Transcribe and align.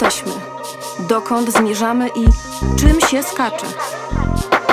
jesteśmy, 0.00 0.32
dokąd 1.08 1.52
zmierzamy 1.52 2.08
i 2.08 2.26
czym 2.78 3.00
się 3.00 3.22
skacze. 3.22 3.66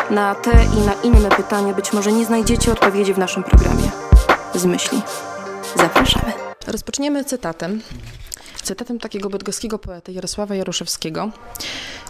Na 0.09 0.35
te 0.35 0.51
i 0.51 0.81
na 0.85 0.93
inne 0.93 1.29
pytania 1.29 1.73
być 1.73 1.93
może 1.93 2.11
nie 2.11 2.25
znajdziecie 2.25 2.71
odpowiedzi 2.71 3.13
w 3.13 3.17
naszym 3.17 3.43
programie. 3.43 3.91
Z 4.55 4.65
myśli. 4.65 5.01
Zapraszamy. 5.75 6.33
Rozpoczniemy 6.67 7.25
cytatem. 7.25 7.81
Cytatem 8.63 8.99
takiego 8.99 9.29
bydgoskiego 9.29 9.79
poety 9.79 10.11
Jarosława 10.11 10.55
Jaroszewskiego. 10.55 11.30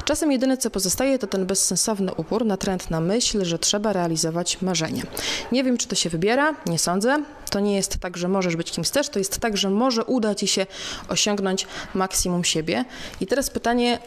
Czasem 0.07 0.31
jedyne, 0.31 0.57
co 0.57 0.69
pozostaje, 0.69 1.19
to 1.19 1.27
ten 1.27 1.45
bezsensowny 1.45 2.13
upór, 2.13 2.45
natrętna 2.45 3.01
myśl, 3.01 3.45
że 3.45 3.59
trzeba 3.59 3.93
realizować 3.93 4.61
marzenie. 4.61 5.03
Nie 5.51 5.63
wiem, 5.63 5.77
czy 5.77 5.87
to 5.87 5.95
się 5.95 6.09
wybiera, 6.09 6.55
nie 6.65 6.79
sądzę. 6.79 7.23
To 7.49 7.59
nie 7.59 7.75
jest 7.75 7.97
tak, 7.97 8.17
że 8.17 8.27
możesz 8.27 8.55
być 8.55 8.71
kimś 8.71 8.89
też, 8.89 9.09
to 9.09 9.19
jest 9.19 9.39
tak, 9.39 9.57
że 9.57 9.69
może 9.69 10.05
uda 10.05 10.35
ci 10.35 10.47
się 10.47 10.65
osiągnąć 11.09 11.67
maksimum 11.93 12.43
siebie. 12.43 12.85
I 13.21 13.27
teraz 13.27 13.49
pytanie, 13.49 13.99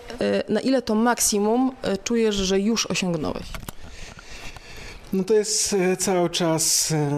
y, 0.48 0.52
na 0.52 0.60
ile 0.60 0.82
to 0.82 0.95
maksimum 0.95 1.73
y, 1.95 1.98
czujesz, 1.98 2.34
że 2.34 2.60
już 2.60 2.87
osiągnąłeś? 2.87 3.46
No 5.12 5.24
to 5.24 5.34
jest 5.34 5.73
e, 5.73 5.96
cały 5.96 6.30
czas 6.30 6.92
e, 6.92 7.10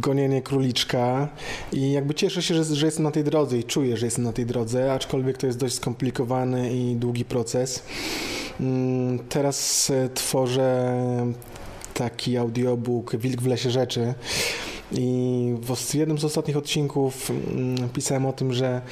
gonienie 0.00 0.42
króliczka 0.42 1.28
i 1.72 1.92
jakby 1.92 2.14
cieszę 2.14 2.42
się, 2.42 2.54
że, 2.54 2.64
że 2.64 2.86
jestem 2.86 3.04
na 3.04 3.10
tej 3.10 3.24
drodze 3.24 3.58
i 3.58 3.64
czuję, 3.64 3.96
że 3.96 4.06
jestem 4.06 4.24
na 4.24 4.32
tej 4.32 4.46
drodze, 4.46 4.92
aczkolwiek 4.92 5.38
to 5.38 5.46
jest 5.46 5.58
dość 5.58 5.74
skomplikowany 5.74 6.74
i 6.74 6.96
długi 6.96 7.24
proces. 7.24 7.82
Mm, 8.60 9.18
teraz 9.18 9.90
e, 9.90 10.08
tworzę 10.14 10.96
taki 11.94 12.36
audiobook 12.36 13.16
Wilk 13.16 13.42
w 13.42 13.46
lesie 13.46 13.70
rzeczy 13.70 14.14
i 14.92 15.54
w 15.62 15.94
jednym 15.94 16.18
z 16.18 16.24
ostatnich 16.24 16.56
odcinków 16.56 17.30
mm, 17.30 17.88
pisałem 17.88 18.26
o 18.26 18.32
tym, 18.32 18.52
że 18.52 18.82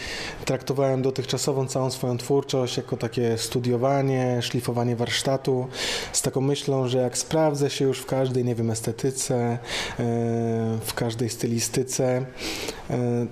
traktowałem 0.45 1.03
dotychczasową 1.03 1.67
całą 1.67 1.91
swoją 1.91 2.19
twórczość 2.19 2.77
jako 2.77 2.97
takie 2.97 3.39
studiowanie, 3.39 4.43
szlifowanie 4.43 4.97
warsztatu 4.97 5.67
z 6.13 6.23
taką 6.23 6.41
myślą, 6.41 6.89
że 6.89 6.99
jak 6.99 7.19
sprawdzę 7.19 7.71
się 7.71 7.85
już 7.85 7.99
w 7.99 8.07
każdej, 8.07 8.45
nie 8.45 8.55
wiem, 8.55 8.71
estetyce, 8.71 9.35
e, 9.35 9.59
w 10.85 10.95
każdej 10.95 11.29
stylistyce, 11.31 12.27
e, 12.91 13.27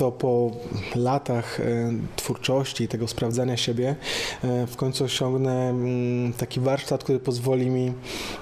to 0.00 0.12
po 0.12 0.50
latach 0.94 1.60
e, 1.60 1.92
twórczości 2.16 2.84
i 2.84 2.88
tego 2.88 3.08
sprawdzania 3.08 3.56
siebie 3.56 3.96
e, 4.44 4.66
w 4.66 4.76
końcu 4.76 5.04
osiągnę 5.04 5.70
mm, 5.70 6.32
taki 6.32 6.60
warsztat, 6.60 7.04
który 7.04 7.18
pozwoli 7.18 7.70
mi 7.70 7.92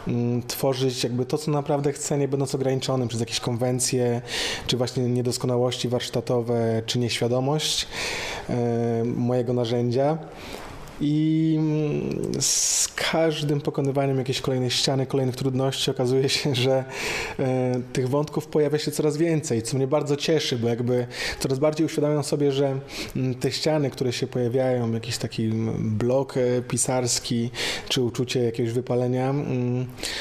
mm, 0.09 0.43
tworzyć 0.43 1.05
jakby 1.05 1.27
to, 1.27 1.39
co 1.39 1.51
naprawdę 1.51 1.93
chcę, 1.93 2.19
nie 2.19 2.29
będąc 2.29 2.55
ograniczonym 2.55 3.09
przez 3.09 3.21
jakieś 3.21 3.41
konwencje, 3.41 4.23
czy 4.67 4.77
właśnie 4.77 5.03
niedoskonałości 5.03 5.89
warsztatowe, 5.89 6.83
czy 6.87 6.99
nieświadomość 6.99 7.87
e, 8.49 9.05
mojego 9.05 9.53
narzędzia. 9.53 10.19
I 11.01 11.57
mm, 11.59 12.43
z 12.43 12.89
każdym 12.89 13.61
pokonywaniem 13.61 14.19
jakiejś 14.19 14.41
kolejnej 14.41 14.71
ściany, 14.71 15.07
kolejnych 15.07 15.37
trudności 15.37 15.91
okazuje 15.91 16.29
się, 16.29 16.55
że 16.55 16.85
e, 17.39 17.81
tych 17.93 18.09
wątków 18.09 18.47
pojawia 18.47 18.79
się 18.79 18.91
coraz 18.91 19.17
więcej, 19.17 19.63
co 19.63 19.77
mnie 19.77 19.87
bardzo 19.87 20.17
cieszy, 20.17 20.59
bo 20.59 20.69
jakby 20.69 21.07
coraz 21.39 21.59
bardziej 21.59 21.87
uświadamiam 21.87 22.23
sobie, 22.23 22.53
że 22.53 22.79
mm, 23.17 23.35
te 23.35 23.53
ściany, 23.53 23.91
które 23.91 24.13
się 24.13 24.27
pojawiają, 24.27 24.93
jakiś 24.93 25.19
taki 25.19 25.45
mm, 25.45 25.99
blok 25.99 26.37
e, 26.37 26.63
pisarski, 26.63 27.51
czy 27.89 28.03
uczucie 28.03 28.43
jakiegoś 28.43 28.73
wypalenia, 28.73 29.35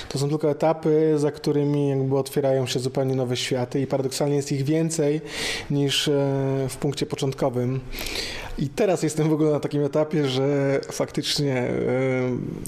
to 0.09 0.19
są 0.19 0.29
tylko 0.29 0.51
etapy, 0.51 1.13
za 1.17 1.31
którymi 1.31 1.89
jakby 1.89 2.17
otwierają 2.17 2.67
się 2.67 2.79
zupełnie 2.79 3.15
nowe 3.15 3.37
światy 3.37 3.81
i 3.81 3.87
paradoksalnie 3.87 4.35
jest 4.35 4.51
ich 4.51 4.63
więcej 4.63 5.21
niż 5.71 6.07
e, 6.07 6.11
w 6.69 6.77
punkcie 6.77 7.05
początkowym. 7.05 7.79
I 8.59 8.69
teraz 8.69 9.03
jestem 9.03 9.29
w 9.29 9.33
ogóle 9.33 9.51
na 9.51 9.59
takim 9.59 9.83
etapie, 9.83 10.27
że 10.27 10.79
faktycznie 10.91 11.67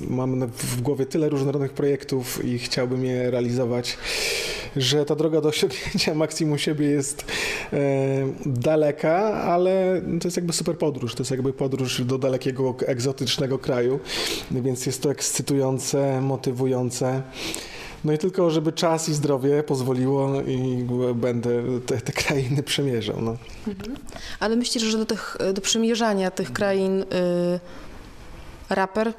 mam 0.10 0.48
w 0.48 0.82
głowie 0.82 1.06
tyle 1.06 1.30
różnorodnych 1.30 1.74
projektów 1.74 2.46
i 2.46 2.60
chciałbym 2.60 3.06
je 3.06 3.32
realizować, 3.32 3.98
że 4.78 5.06
ta 5.06 5.16
droga 5.16 5.42
do 5.42 5.50
osiągnięcia 5.50 6.16
maksimum 6.16 6.58
siebie 6.58 6.86
jest 6.88 7.26
daleka, 8.46 9.34
ale 9.34 10.02
to 10.22 10.28
jest 10.28 10.38
jakby 10.38 10.54
super 10.54 10.78
podróż. 10.78 11.16
To 11.16 11.22
jest 11.22 11.32
jakby 11.32 11.54
podróż 11.54 12.02
do 12.02 12.18
dalekiego, 12.18 12.76
egzotycznego 12.86 13.60
kraju, 13.60 14.00
więc 14.52 14.86
jest 14.86 15.02
to 15.02 15.12
ekscytujące, 15.12 16.22
motywujące. 16.22 17.22
No 18.04 18.14
i 18.14 18.18
tylko, 18.18 18.50
żeby 18.50 18.72
czas 18.72 19.10
i 19.10 19.14
zdrowie 19.14 19.64
pozwoliło 19.64 20.42
i 20.42 20.86
będę 21.16 21.50
te, 21.86 21.98
te 21.98 22.12
krainy 22.12 22.64
przemierzał. 22.64 23.22
No. 23.22 23.36
Mhm. 23.68 23.98
Ale 24.40 24.56
myślisz, 24.56 24.84
że 24.84 24.98
do, 24.98 25.06
tych, 25.06 25.38
do 25.54 25.62
przemierzania 25.62 26.32
tych 26.32 26.54
krain 26.54 27.02
y, 27.02 27.06
raper 28.70 29.14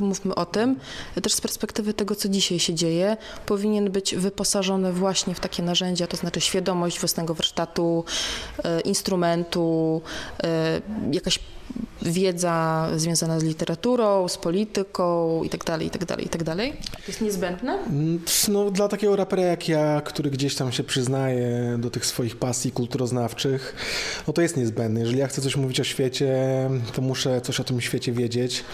mówmy 0.00 0.34
o 0.34 0.46
tym, 0.46 0.76
też 1.22 1.32
z 1.34 1.40
perspektywy 1.40 1.94
tego, 1.94 2.14
co 2.14 2.28
dzisiaj 2.28 2.58
się 2.58 2.74
dzieje, 2.74 3.16
powinien 3.46 3.90
być 3.90 4.14
wyposażony 4.14 4.92
właśnie 4.92 5.34
w 5.34 5.40
takie 5.40 5.62
narzędzia, 5.62 6.06
to 6.06 6.16
znaczy 6.16 6.40
świadomość 6.40 7.00
własnego 7.00 7.34
warsztatu, 7.34 8.04
y, 8.58 8.80
instrumentu, 8.80 10.02
y, 10.44 10.46
jakaś 11.12 11.38
wiedza 12.02 12.88
związana 12.96 13.40
z 13.40 13.44
literaturą, 13.44 14.28
z 14.28 14.36
polityką 14.38 15.40
itd., 15.42 15.78
itd., 15.84 16.14
itd. 16.22 16.54
To 16.54 16.62
jest 17.08 17.20
niezbędne? 17.20 17.72
Mm, 17.72 18.20
no, 18.48 18.70
dla 18.70 18.88
takiego 18.88 19.16
rapera 19.16 19.42
jak 19.42 19.68
ja, 19.68 20.00
który 20.00 20.30
gdzieś 20.30 20.54
tam 20.54 20.72
się 20.72 20.84
przyznaje 20.84 21.76
do 21.78 21.90
tych 21.90 22.06
swoich 22.06 22.36
pasji 22.36 22.72
kulturoznawczych, 22.72 23.76
no 24.26 24.32
to 24.32 24.42
jest 24.42 24.56
niezbędne. 24.56 25.00
Jeżeli 25.00 25.18
ja 25.18 25.26
chcę 25.26 25.42
coś 25.42 25.56
mówić 25.56 25.80
o 25.80 25.84
świecie, 25.84 26.34
to 26.94 27.02
muszę 27.02 27.40
coś 27.40 27.60
o 27.60 27.64
tym 27.64 27.80
świecie 27.80 28.12
wiedzieć, 28.12 28.64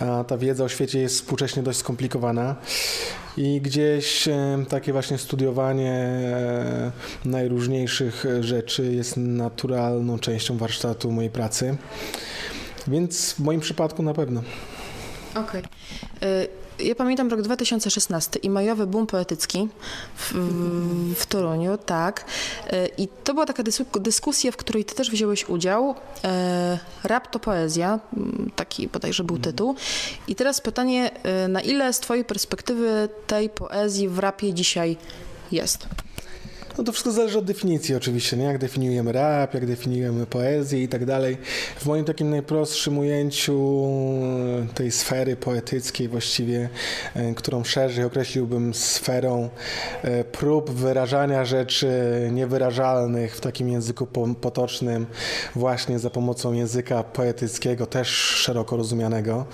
a 0.00 0.24
ta 0.24 0.38
wiedza 0.38 0.64
o 0.64 0.68
świecie 0.68 0.98
jest 0.98 1.14
współcześnie 1.14 1.62
dość 1.62 1.78
skomplikowana. 1.78 2.56
I 3.36 3.60
gdzieś 3.60 4.28
takie 4.68 4.92
właśnie 4.92 5.18
studiowanie 5.18 5.92
e, 5.92 6.92
najróżniejszych 7.24 8.24
rzeczy 8.40 8.92
jest 8.92 9.16
naturalną 9.16 10.18
częścią 10.18 10.58
warsztatu 10.58 11.10
mojej 11.10 11.30
pracy. 11.30 11.76
Więc 12.88 13.32
w 13.32 13.38
moim 13.38 13.60
przypadku 13.60 14.02
na 14.02 14.14
pewno. 14.14 14.42
Okej. 15.34 15.62
Okay. 16.16 16.59
Ja 16.82 16.94
pamiętam 16.94 17.28
rok 17.28 17.42
2016 17.42 18.38
i 18.38 18.50
majowy 18.50 18.86
boom 18.86 19.06
poetycki 19.06 19.68
w, 20.16 20.32
w, 21.16 21.26
Toruniu, 21.26 21.78
tak. 21.78 22.24
Y, 22.72 22.88
I 22.98 23.08
to 23.24 23.34
była 23.34 23.46
taka 23.46 23.62
dyskusja, 24.00 24.52
w 24.52 24.56
której 24.56 24.84
ty 24.84 24.94
też 24.94 25.10
wziąłeś 25.10 25.48
udział. 25.48 25.90
Y, 25.90 25.94
rap 27.08 27.30
to 27.30 27.38
poezja, 27.38 28.00
taki 28.56 28.88
bodajże 28.88 29.24
był 29.24 29.38
tytuł. 29.38 29.74
I 30.28 30.34
teraz 30.34 30.60
pytanie, 30.60 31.10
y, 31.44 31.48
na 31.48 31.60
ile 31.60 31.92
z 31.92 32.00
twojej 32.00 32.24
perspektywy 32.24 33.08
tej 33.26 33.48
poezji 33.48 34.08
w 34.08 34.18
rapie 34.18 34.54
dzisiaj 34.54 34.96
jest? 35.52 35.88
No 36.80 36.84
to 36.84 36.92
wszystko 36.92 37.12
zależy 37.12 37.38
od 37.38 37.44
definicji 37.44 37.94
oczywiście, 37.94 38.36
nie? 38.36 38.44
jak 38.44 38.58
definiujemy 38.58 39.12
rap, 39.12 39.54
jak 39.54 39.66
definiujemy 39.66 40.26
poezję 40.26 40.82
i 40.82 40.88
tak 40.88 41.04
dalej. 41.04 41.38
W 41.76 41.86
moim 41.86 42.04
takim 42.04 42.30
najprostszym 42.30 42.98
ujęciu 42.98 43.88
tej 44.74 44.90
sfery 44.90 45.36
poetyckiej 45.36 46.08
właściwie, 46.08 46.68
e, 47.14 47.34
którą 47.34 47.64
szerzej 47.64 48.04
określiłbym 48.04 48.74
sferą 48.74 49.48
e, 50.02 50.24
prób 50.24 50.70
wyrażania 50.70 51.44
rzeczy 51.44 51.88
niewyrażalnych 52.32 53.36
w 53.36 53.40
takim 53.40 53.68
języku 53.68 54.06
potocznym 54.40 55.06
właśnie 55.54 55.98
za 55.98 56.10
pomocą 56.10 56.52
języka 56.52 57.02
poetyckiego, 57.02 57.86
też 57.86 58.08
szeroko 58.08 58.76
rozumianego. 58.76 59.46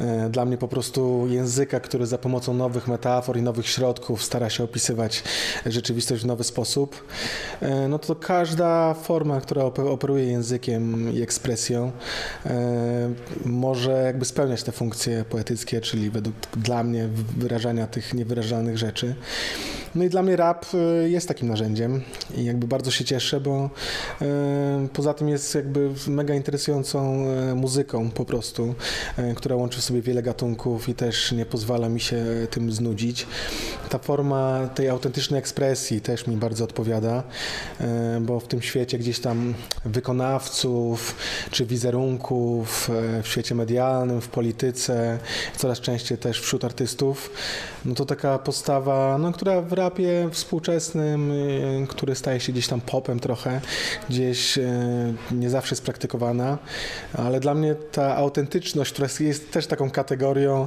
E, 0.00 0.28
dla 0.28 0.44
mnie 0.44 0.58
po 0.58 0.68
prostu 0.68 1.26
języka, 1.28 1.80
który 1.80 2.06
za 2.06 2.18
pomocą 2.18 2.54
nowych 2.54 2.88
metafor 2.88 3.36
i 3.36 3.42
nowych 3.42 3.68
środków 3.68 4.24
stara 4.24 4.50
się 4.50 4.64
opisywać 4.64 5.22
rzeczywistość 5.66 6.22
w 6.22 6.26
nowy 6.26 6.44
sposób 6.44 6.59
sposób, 6.60 7.04
e, 7.60 7.88
no 7.88 7.98
to 7.98 8.16
każda 8.16 8.94
forma, 8.94 9.40
która 9.40 9.64
operuje 9.64 10.24
językiem 10.24 11.14
i 11.14 11.22
ekspresją, 11.22 11.92
e, 12.46 13.10
może 13.44 13.92
jakby 13.92 14.24
spełniać 14.24 14.62
te 14.62 14.72
funkcje 14.72 15.24
poetyckie, 15.24 15.80
czyli 15.80 16.10
według 16.10 16.36
dla 16.56 16.84
mnie 16.84 17.08
wyrażania 17.36 17.86
tych 17.86 18.14
niewyrażalnych 18.14 18.78
rzeczy. 18.78 19.14
No 19.94 20.04
i 20.04 20.08
dla 20.08 20.22
mnie 20.22 20.36
rap 20.36 20.66
e, 20.74 21.08
jest 21.08 21.28
takim 21.28 21.48
narzędziem 21.48 22.02
i 22.34 22.44
jakby 22.44 22.66
bardzo 22.66 22.90
się 22.90 23.04
cieszę, 23.04 23.40
bo 23.40 23.70
poza 24.92 25.14
tym 25.14 25.28
jest 25.28 25.54
jakby 25.54 25.90
mega 26.08 26.34
interesującą 26.34 27.26
muzyką 27.54 28.10
po 28.10 28.24
prostu, 28.24 28.74
która 29.36 29.56
łączy 29.56 29.80
w 29.80 29.84
sobie 29.84 30.02
wiele 30.02 30.22
gatunków 30.22 30.88
i 30.88 30.94
też 30.94 31.32
nie 31.32 31.46
pozwala 31.46 31.88
mi 31.88 32.00
się 32.00 32.24
tym 32.50 32.72
znudzić. 32.72 33.26
Ta 33.90 33.98
forma 33.98 34.68
tej 34.74 34.88
autentycznej 34.88 35.38
ekspresji 35.38 36.00
też 36.00 36.26
mi 36.26 36.36
bardzo 36.36 36.64
odpowiada, 36.64 37.22
e, 37.80 38.20
bo 38.20 38.40
w 38.40 38.46
tym 38.46 38.62
świecie 38.62 38.98
gdzieś 38.98 39.18
tam 39.18 39.54
wykonawców 39.84 41.16
czy 41.50 41.66
wizerunków, 41.66 42.90
e, 43.18 43.22
w 43.22 43.28
świecie 43.28 43.54
medialnym, 43.54 44.20
w 44.20 44.28
polityce, 44.28 45.18
coraz 45.56 45.80
częściej 45.80 46.18
też 46.18 46.40
wśród 46.40 46.64
artystów, 46.64 47.30
no 47.84 47.94
to 47.94 48.06
taka 48.06 48.38
postawa, 48.38 49.18
no, 49.18 49.32
która 49.32 49.62
w 49.62 49.72
rapie 49.72 50.28
współczesnym, 50.32 51.32
e, 51.82 51.86
który 51.86 52.14
staje 52.14 52.40
się 52.40 52.52
gdzieś 52.52 52.68
tam 52.68 52.80
popem 52.80 53.20
trochę, 53.20 53.60
gdzieś 54.10 54.58
nie 55.30 55.50
zawsze 55.50 55.72
jest 55.72 55.84
praktykowana, 55.84 56.58
ale 57.14 57.40
dla 57.40 57.54
mnie 57.54 57.74
ta 57.74 58.16
autentyczność, 58.16 58.92
która 58.92 59.08
jest 59.20 59.50
też 59.50 59.66
taką 59.66 59.90
kategorią 59.90 60.66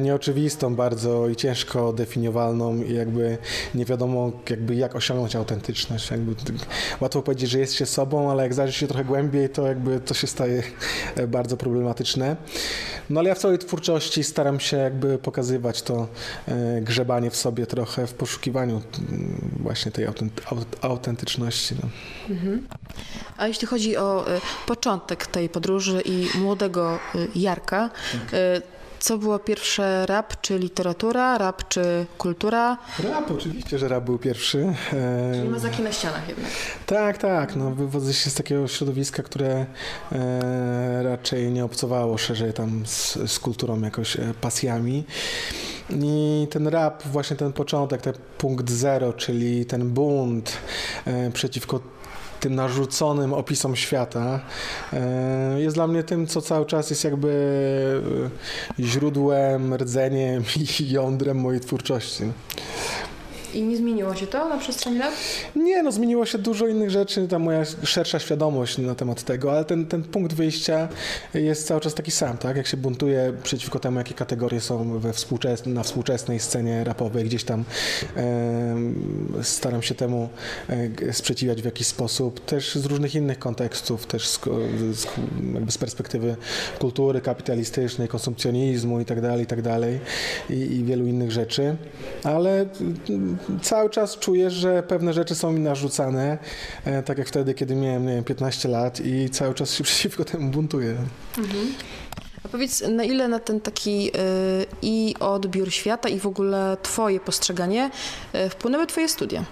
nieoczywistą 0.00 0.74
bardzo 0.74 1.28
i 1.28 1.36
ciężko 1.36 1.92
definiowalną 2.24 2.82
i 2.82 2.94
jakby 2.94 3.38
nie 3.74 3.84
wiadomo 3.84 4.32
jakby 4.50 4.74
jak 4.74 4.96
osiągnąć 4.96 5.36
autentyczność. 5.36 6.10
Jakby 6.10 6.34
łatwo 7.00 7.22
powiedzieć, 7.22 7.50
że 7.50 7.58
jest 7.58 7.74
się 7.74 7.86
sobą, 7.86 8.30
ale 8.30 8.42
jak 8.42 8.54
zajrzy 8.54 8.72
się 8.72 8.86
trochę 8.86 9.04
głębiej, 9.04 9.48
to 9.48 9.66
jakby 9.66 10.00
to 10.00 10.14
się 10.14 10.26
staje 10.26 10.62
e, 11.16 11.26
bardzo 11.26 11.56
problematyczne. 11.56 12.36
No 13.10 13.20
ale 13.20 13.28
ja 13.28 13.34
w 13.34 13.38
całej 13.38 13.58
twórczości 13.58 14.24
staram 14.24 14.60
się 14.60 14.76
jakby 14.76 15.18
pokazywać 15.18 15.82
to 15.82 16.08
e, 16.48 16.80
grzebanie 16.80 17.30
w 17.30 17.36
sobie 17.36 17.66
trochę 17.66 18.06
w 18.06 18.14
poszukiwaniu 18.14 18.82
mm, 19.08 19.50
właśnie 19.60 19.92
tej 19.92 20.06
autentyczności. 20.80 21.74
No. 21.82 21.88
Mhm. 22.34 22.66
A 23.36 23.46
jeśli 23.46 23.66
chodzi 23.66 23.96
o 23.96 24.28
e, 24.28 24.40
początek 24.66 25.26
tej 25.26 25.48
podróży 25.48 26.02
i 26.04 26.28
młodego 26.38 26.98
Jarka, 27.34 27.90
tak. 28.12 28.40
Co 29.04 29.18
było 29.18 29.38
pierwsze, 29.38 30.06
rap 30.06 30.40
czy 30.40 30.58
literatura, 30.58 31.38
rap 31.38 31.68
czy 31.68 32.06
kultura? 32.18 32.78
Rap, 32.98 33.30
oczywiście, 33.30 33.78
że 33.78 33.88
rap 33.88 34.04
był 34.04 34.18
pierwszy. 34.18 34.74
Czyli 35.34 35.48
mazaki 35.48 35.82
na 35.82 35.92
ścianach 35.92 36.28
jednak. 36.28 36.46
Tak, 36.86 37.18
tak. 37.18 37.56
No, 37.56 37.70
wywodzę 37.70 38.14
się 38.14 38.30
z 38.30 38.34
takiego 38.34 38.68
środowiska, 38.68 39.22
które 39.22 39.66
e, 40.12 41.02
raczej 41.02 41.50
nie 41.52 41.64
obcowało 41.64 42.18
szerzej 42.18 42.52
tam 42.52 42.86
z, 42.86 43.18
z 43.26 43.38
kulturą, 43.38 43.80
jakoś 43.80 44.16
e, 44.16 44.34
pasjami. 44.40 45.04
I 45.90 46.46
ten 46.50 46.68
rap, 46.68 47.02
właśnie 47.02 47.36
ten 47.36 47.52
początek, 47.52 48.02
ten 48.02 48.14
punkt 48.38 48.70
zero, 48.70 49.12
czyli 49.12 49.66
ten 49.66 49.88
bunt 49.90 50.52
e, 51.06 51.30
przeciwko 51.30 51.80
tym 52.44 52.54
narzuconym 52.54 53.32
opisom 53.32 53.76
świata, 53.76 54.40
e, 54.92 55.60
jest 55.60 55.76
dla 55.76 55.86
mnie 55.86 56.02
tym, 56.02 56.26
co 56.26 56.40
cały 56.40 56.66
czas 56.66 56.90
jest 56.90 57.04
jakby 57.04 57.30
e, 58.78 58.82
źródłem, 58.82 59.74
rdzeniem 59.74 60.42
i 60.80 60.90
jądrem 60.90 61.40
mojej 61.40 61.60
twórczości. 61.60 62.24
I 63.54 63.62
nie 63.62 63.76
zmieniło 63.76 64.14
się 64.14 64.26
to 64.26 64.48
na 64.48 64.58
przestrzeni 64.58 64.98
lat? 64.98 65.14
Nie, 65.56 65.82
no 65.82 65.92
zmieniło 65.92 66.26
się 66.26 66.38
dużo 66.38 66.66
innych 66.66 66.90
rzeczy, 66.90 67.28
ta 67.28 67.38
moja 67.38 67.64
szersza 67.82 68.18
świadomość 68.18 68.78
na 68.78 68.94
temat 68.94 69.22
tego, 69.22 69.52
ale 69.52 69.64
ten, 69.64 69.86
ten 69.86 70.02
punkt 70.02 70.32
wyjścia 70.32 70.88
jest 71.34 71.66
cały 71.66 71.80
czas 71.80 71.94
taki 71.94 72.10
sam, 72.10 72.38
tak? 72.38 72.56
Jak 72.56 72.66
się 72.66 72.76
buntuje 72.76 73.32
przeciwko 73.42 73.78
temu, 73.78 73.98
jakie 73.98 74.14
kategorie 74.14 74.60
są 74.60 74.98
we 74.98 75.12
współczes 75.12 75.66
na 75.66 75.82
współczesnej 75.82 76.40
scenie 76.40 76.84
rapowej, 76.84 77.24
gdzieś 77.24 77.44
tam 77.44 77.64
e, 78.16 78.76
staram 79.42 79.82
się 79.82 79.94
temu 79.94 80.28
e, 81.08 81.12
sprzeciwiać 81.12 81.62
w 81.62 81.64
jakiś 81.64 81.86
sposób, 81.86 82.44
też 82.44 82.74
z 82.74 82.84
różnych 82.84 83.14
innych 83.14 83.38
kontekstów, 83.38 84.06
też 84.06 84.28
z, 84.28 84.40
z, 84.92 85.06
z 85.68 85.78
perspektywy 85.78 86.36
kultury 86.78 87.20
kapitalistycznej, 87.20 88.08
konsumpcjonizmu 88.08 89.00
i 89.00 89.04
tak 89.04 89.20
dalej, 89.20 89.44
i 89.44 89.46
tak 89.46 89.62
dalej 89.62 90.00
i 90.50 90.84
wielu 90.84 91.06
innych 91.06 91.32
rzeczy, 91.32 91.76
ale 92.24 92.66
cały 93.62 93.90
czas 93.90 94.18
czuję, 94.18 94.50
że 94.50 94.82
pewne 94.82 95.12
rzeczy 95.12 95.34
są 95.34 95.52
mi 95.52 95.60
narzucane, 95.60 96.38
e, 96.84 97.02
tak 97.02 97.18
jak 97.18 97.28
wtedy, 97.28 97.54
kiedy 97.54 97.74
miałem 97.74 98.06
nie 98.06 98.14
wiem, 98.14 98.24
15 98.24 98.68
lat 98.68 99.00
i 99.00 99.30
cały 99.30 99.54
czas 99.54 99.74
się 99.74 99.84
przeciwko 99.94 100.24
temu 100.24 100.50
buntuję. 100.50 100.96
Mhm. 101.38 101.74
A 102.44 102.48
powiedz, 102.48 102.82
na 102.88 103.04
ile 103.04 103.28
na 103.28 103.38
ten 103.38 103.60
taki 103.60 104.08
y, 104.08 104.66
i 104.82 105.14
odbiór 105.20 105.72
świata 105.72 106.08
i 106.08 106.18
w 106.18 106.26
ogóle 106.26 106.76
twoje 106.82 107.20
postrzeganie 107.20 107.90
y, 108.34 108.48
wpłynęły 108.48 108.86
twoje 108.86 109.08
studia? 109.08 109.44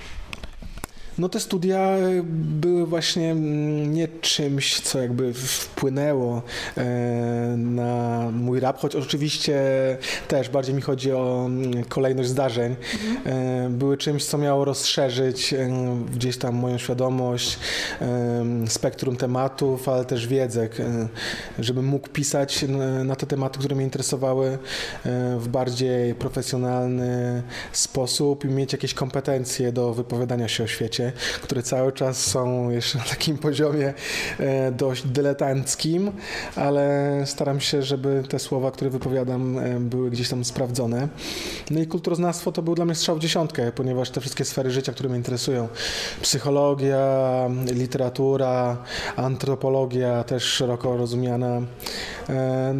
No 1.22 1.28
te 1.28 1.40
studia 1.40 1.78
e, 1.78 2.22
były 2.60 2.86
właśnie 2.86 3.30
mm, 3.30 3.94
nie 3.94 4.08
czymś, 4.08 4.80
co 4.80 4.98
jakby 4.98 5.32
wpłynęło 5.34 6.42
e, 6.76 6.84
na 7.56 8.30
mój 8.32 8.60
rap, 8.60 8.78
choć 8.78 8.96
oczywiście 8.96 9.62
też 10.28 10.48
bardziej 10.48 10.74
mi 10.74 10.82
chodzi 10.82 11.12
o 11.12 11.44
mm, 11.46 11.84
kolejność 11.84 12.28
zdarzeń. 12.28 12.76
Mhm. 12.92 13.78
Były 13.78 13.96
czymś, 13.96 14.24
co 14.24 14.38
miało 14.38 14.64
rozszerzyć 14.64 15.54
gdzieś 16.14 16.38
tam 16.38 16.54
moją 16.54 16.78
świadomość, 16.78 17.58
spektrum 18.68 19.16
tematów, 19.16 19.88
ale 19.88 20.04
też 20.04 20.26
wiedzę, 20.26 20.68
żebym 21.58 21.86
mógł 21.86 22.08
pisać 22.08 22.64
na 23.04 23.16
te 23.16 23.26
tematy, 23.26 23.58
które 23.58 23.74
mnie 23.74 23.84
interesowały 23.84 24.58
w 25.38 25.48
bardziej 25.48 26.14
profesjonalny 26.14 27.42
sposób 27.72 28.44
i 28.44 28.48
mieć 28.48 28.72
jakieś 28.72 28.94
kompetencje 28.94 29.72
do 29.72 29.94
wypowiadania 29.94 30.48
się 30.48 30.64
o 30.64 30.66
świecie 30.66 31.11
które 31.42 31.62
cały 31.62 31.92
czas 31.92 32.26
są 32.26 32.70
jeszcze 32.70 32.98
na 32.98 33.04
takim 33.04 33.38
poziomie 33.38 33.94
e, 34.38 34.72
dość 34.72 35.06
dyletanckim, 35.06 36.12
ale 36.56 37.12
staram 37.26 37.60
się, 37.60 37.82
żeby 37.82 38.22
te 38.28 38.38
słowa, 38.38 38.70
które 38.70 38.90
wypowiadam, 38.90 39.58
e, 39.58 39.80
były 39.80 40.10
gdzieś 40.10 40.28
tam 40.28 40.44
sprawdzone. 40.44 41.08
No 41.70 41.80
i 41.80 41.86
kulturoznawstwo 41.86 42.52
to 42.52 42.62
był 42.62 42.74
dla 42.74 42.84
mnie 42.84 42.94
strzał 42.94 43.16
w 43.16 43.20
dziesiątkę, 43.20 43.72
ponieważ 43.72 44.10
te 44.10 44.20
wszystkie 44.20 44.44
sfery 44.44 44.70
życia, 44.70 44.92
które 44.92 45.08
mnie 45.08 45.18
interesują, 45.18 45.68
psychologia, 46.22 47.48
literatura, 47.74 48.76
antropologia 49.16 50.24
też 50.24 50.42
szeroko 50.44 50.96
rozumiana, 50.96 51.62
e, 52.28 52.74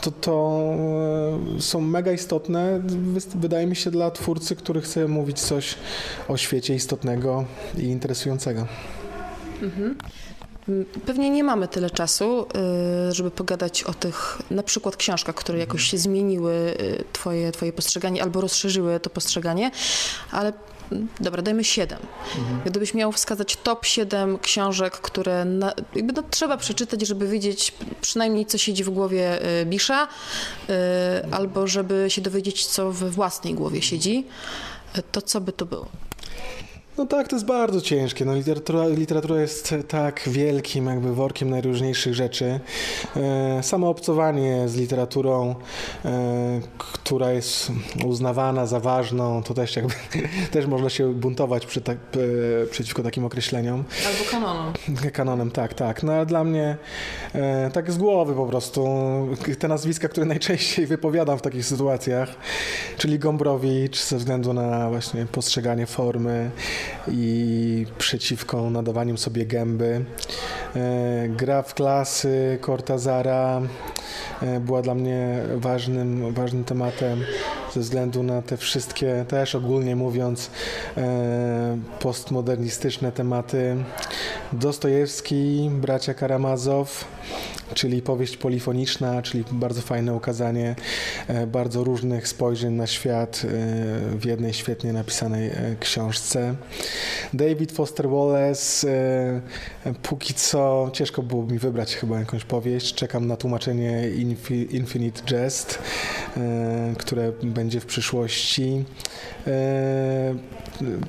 to, 0.00 0.10
to 0.10 0.60
są 1.58 1.80
mega 1.80 2.12
istotne, 2.12 2.80
wydaje 3.34 3.66
mi 3.66 3.76
się, 3.76 3.90
dla 3.90 4.10
twórcy, 4.10 4.56
który 4.56 4.80
chce 4.80 5.08
mówić 5.08 5.40
coś 5.40 5.74
o 6.28 6.36
świecie 6.36 6.74
istotnego 6.74 7.44
i 7.78 7.82
interesującego. 7.82 8.66
Mhm. 9.62 9.96
Pewnie 11.06 11.30
nie 11.30 11.44
mamy 11.44 11.68
tyle 11.68 11.90
czasu, 11.90 12.46
y, 13.08 13.12
żeby 13.12 13.30
pogadać 13.30 13.84
o 13.84 13.94
tych 13.94 14.42
na 14.50 14.62
przykład 14.62 14.96
książkach, 14.96 15.34
które 15.34 15.58
jakoś 15.58 15.82
się 15.82 15.98
zmieniły 15.98 16.52
y, 16.52 17.04
twoje, 17.12 17.52
twoje 17.52 17.72
postrzeganie 17.72 18.22
albo 18.22 18.40
rozszerzyły 18.40 19.00
to 19.00 19.10
postrzeganie, 19.10 19.70
ale 20.30 20.52
mm, 20.92 21.08
dobra, 21.20 21.42
dajmy 21.42 21.64
siedem. 21.64 21.98
Mhm. 22.38 22.60
Gdybyś 22.64 22.94
miał 22.94 23.12
wskazać 23.12 23.56
top 23.56 23.86
7 23.86 24.38
książek, 24.38 24.92
które 24.92 25.44
na, 25.44 25.72
jakby 25.94 26.12
no, 26.12 26.22
trzeba 26.30 26.56
przeczytać, 26.56 27.06
żeby 27.06 27.28
wiedzieć 27.28 27.74
przynajmniej 28.00 28.46
co 28.46 28.58
siedzi 28.58 28.84
w 28.84 28.90
głowie 28.90 29.46
y, 29.62 29.66
Bisza, 29.66 30.08
albo 31.30 31.66
żeby 31.66 32.04
się 32.08 32.20
dowiedzieć, 32.20 32.66
co 32.66 32.92
we 32.92 33.10
własnej 33.10 33.54
głowie 33.54 33.82
siedzi, 33.82 34.26
to 35.12 35.22
co 35.22 35.40
by 35.40 35.52
to 35.52 35.66
było? 35.66 35.86
No 37.00 37.06
tak, 37.06 37.28
to 37.28 37.36
jest 37.36 37.46
bardzo 37.46 37.80
ciężkie. 37.80 38.24
No, 38.24 38.34
literatura, 38.34 38.86
literatura 38.86 39.40
jest 39.40 39.74
tak 39.88 40.22
wielkim 40.26 40.86
jakby 40.86 41.14
workiem 41.14 41.50
najróżniejszych 41.50 42.14
rzeczy. 42.14 42.60
E, 43.16 43.62
samo 43.62 43.88
obcowanie 43.88 44.68
z 44.68 44.76
literaturą, 44.76 45.54
e, 46.04 46.60
która 46.78 47.32
jest 47.32 47.72
uznawana 48.06 48.66
za 48.66 48.80
ważną, 48.80 49.42
to 49.42 49.54
też 49.54 49.76
jakby 49.76 49.94
też 50.52 50.66
można 50.66 50.90
się 50.90 51.14
buntować 51.14 51.66
przy 51.66 51.80
tak, 51.80 51.98
e, 51.98 52.66
przeciwko 52.66 53.02
takim 53.02 53.24
określeniom. 53.24 53.84
Albo 54.06 54.30
kanonom. 54.30 54.72
Kanonem, 55.12 55.50
tak, 55.50 55.74
tak. 55.74 56.02
No 56.02 56.12
ale 56.12 56.26
dla 56.26 56.44
mnie 56.44 56.76
e, 57.34 57.70
tak 57.70 57.92
z 57.92 57.98
głowy 57.98 58.34
po 58.34 58.46
prostu 58.46 58.88
te 59.58 59.68
nazwiska, 59.68 60.08
które 60.08 60.26
najczęściej 60.26 60.86
wypowiadam 60.86 61.38
w 61.38 61.42
takich 61.42 61.66
sytuacjach, 61.66 62.28
czyli 62.96 63.18
Gombrowicz 63.18 64.04
ze 64.04 64.16
względu 64.16 64.52
na 64.52 64.90
właśnie 64.90 65.26
postrzeganie 65.26 65.86
formy, 65.86 66.50
i 67.08 67.86
przeciwko 67.98 68.70
nadawaniu 68.70 69.16
sobie 69.16 69.46
gęby. 69.46 70.04
E, 70.76 71.28
gra 71.28 71.62
w 71.62 71.74
klasy 71.74 72.58
Cortazara 72.66 73.60
e, 74.42 74.60
była 74.60 74.82
dla 74.82 74.94
mnie 74.94 75.42
ważnym, 75.56 76.34
ważnym 76.34 76.64
tematem 76.64 77.24
ze 77.74 77.80
względu 77.80 78.22
na 78.22 78.42
te 78.42 78.56
wszystkie, 78.56 79.24
też 79.28 79.54
ogólnie 79.54 79.96
mówiąc, 79.96 80.50
e, 80.96 81.78
postmodernistyczne 82.00 83.12
tematy. 83.12 83.76
Dostojewski, 84.52 85.70
bracia 85.72 86.14
Karamazow, 86.14 87.04
czyli 87.74 88.02
powieść 88.02 88.36
polifoniczna, 88.36 89.22
czyli 89.22 89.44
bardzo 89.52 89.80
fajne 89.80 90.14
ukazanie 90.14 90.76
e, 91.28 91.46
bardzo 91.46 91.84
różnych 91.84 92.28
spojrzeń 92.28 92.74
na 92.74 92.86
świat 92.86 93.42
e, 93.44 93.48
w 94.18 94.24
jednej 94.24 94.54
świetnie 94.54 94.92
napisanej 94.92 95.48
e, 95.48 95.76
książce. 95.80 96.54
David 97.34 97.72
Foster 97.72 98.08
Wallace, 98.08 98.86
póki 100.02 100.34
co 100.34 100.90
ciężko 100.92 101.22
było 101.22 101.42
mi 101.42 101.58
wybrać 101.58 101.96
chyba 101.96 102.18
jakąś 102.18 102.44
powieść. 102.44 102.94
Czekam 102.94 103.26
na 103.26 103.36
tłumaczenie 103.36 104.08
Infinite 104.70 105.36
Jest, 105.36 105.78
które 106.98 107.32
będzie 107.42 107.80
w 107.80 107.86
przyszłości. 107.86 108.84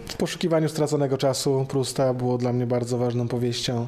W 0.07 0.15
poszukiwaniu 0.17 0.69
straconego 0.69 1.17
czasu 1.17 1.65
Prusta 1.69 2.13
było 2.13 2.37
dla 2.37 2.53
mnie 2.53 2.67
bardzo 2.67 2.97
ważną 2.97 3.27
powieścią. 3.27 3.87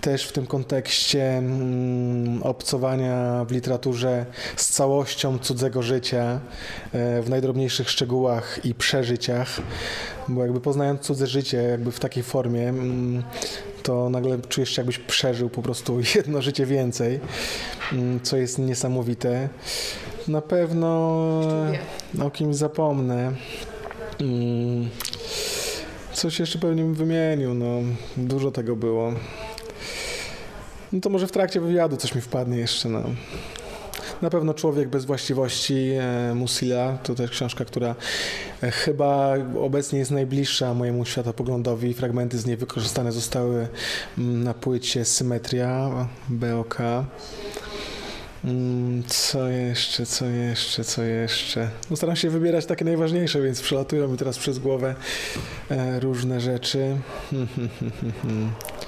Też 0.00 0.24
w 0.26 0.32
tym 0.32 0.46
kontekście 0.46 1.36
mm, 1.36 1.89
obcowania 2.42 3.44
w 3.44 3.52
literaturze 3.52 4.26
z 4.56 4.68
całością 4.68 5.38
cudzego 5.38 5.82
życia 5.82 6.40
e, 6.92 7.22
w 7.22 7.30
najdrobniejszych 7.30 7.90
szczegółach 7.90 8.60
i 8.64 8.74
przeżyciach, 8.74 9.48
bo 10.28 10.42
jakby 10.42 10.60
poznając 10.60 11.00
cudze 11.00 11.26
życie 11.26 11.62
jakby 11.62 11.92
w 11.92 12.00
takiej 12.00 12.22
formie 12.22 12.68
mm, 12.68 13.22
to 13.82 14.10
nagle 14.10 14.38
czujesz 14.38 14.70
się 14.70 14.82
jakbyś 14.82 14.98
przeżył 14.98 15.50
po 15.50 15.62
prostu 15.62 16.00
jedno 16.16 16.42
życie 16.42 16.66
więcej, 16.66 17.20
mm, 17.92 18.20
co 18.20 18.36
jest 18.36 18.58
niesamowite. 18.58 19.48
Na 20.28 20.40
pewno 20.40 21.20
o 22.22 22.30
kimś 22.30 22.56
zapomnę. 22.56 23.32
Mm, 24.20 24.88
coś 26.12 26.40
jeszcze 26.40 26.58
pewnie 26.58 26.82
bym 26.82 26.94
wymienił, 26.94 27.54
no 27.54 27.66
dużo 28.16 28.50
tego 28.50 28.76
było. 28.76 29.12
No 30.92 31.00
to 31.00 31.10
może 31.10 31.26
w 31.26 31.32
trakcie 31.32 31.60
wywiadu 31.60 31.96
coś 31.96 32.14
mi 32.14 32.20
wpadnie 32.20 32.58
jeszcze, 32.58 32.88
no. 32.88 33.02
Na 34.22 34.30
pewno 34.30 34.54
Człowiek 34.54 34.88
bez 34.88 35.04
właściwości 35.04 35.90
e, 36.00 36.34
Musila 36.34 36.98
to 37.02 37.14
też 37.14 37.30
książka, 37.30 37.64
która 37.64 37.94
e, 38.62 38.70
chyba 38.70 39.34
obecnie 39.60 39.98
jest 39.98 40.10
najbliższa 40.10 40.74
mojemu 40.74 41.04
światopoglądowi. 41.04 41.94
Fragmenty 41.94 42.38
z 42.38 42.46
niej 42.46 42.56
wykorzystane 42.56 43.12
zostały 43.12 43.68
mm, 44.18 44.44
na 44.44 44.54
płycie 44.54 45.04
Symetria 45.04 45.90
BOK. 46.28 46.78
Mm, 48.44 49.02
co 49.06 49.48
jeszcze, 49.48 50.06
co 50.06 50.26
jeszcze, 50.26 50.84
co 50.84 51.02
jeszcze? 51.02 51.70
No 51.90 51.96
staram 51.96 52.16
się 52.16 52.30
wybierać 52.30 52.66
takie 52.66 52.84
najważniejsze, 52.84 53.42
więc 53.42 53.60
przelatują 53.60 54.08
mi 54.08 54.16
teraz 54.16 54.38
przez 54.38 54.58
głowę 54.58 54.94
e, 55.70 56.00
różne 56.00 56.40
rzeczy. 56.40 56.96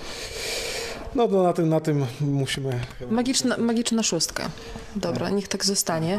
No 1.14 1.28
to 1.28 1.42
na 1.42 1.52
tym, 1.52 1.68
na 1.68 1.80
tym 1.80 2.06
musimy. 2.20 2.80
Magiczna, 3.10 3.56
magiczna 3.58 4.02
szóstka. 4.02 4.50
Dobra, 4.96 5.30
niech 5.30 5.48
tak 5.48 5.64
zostanie. 5.64 6.18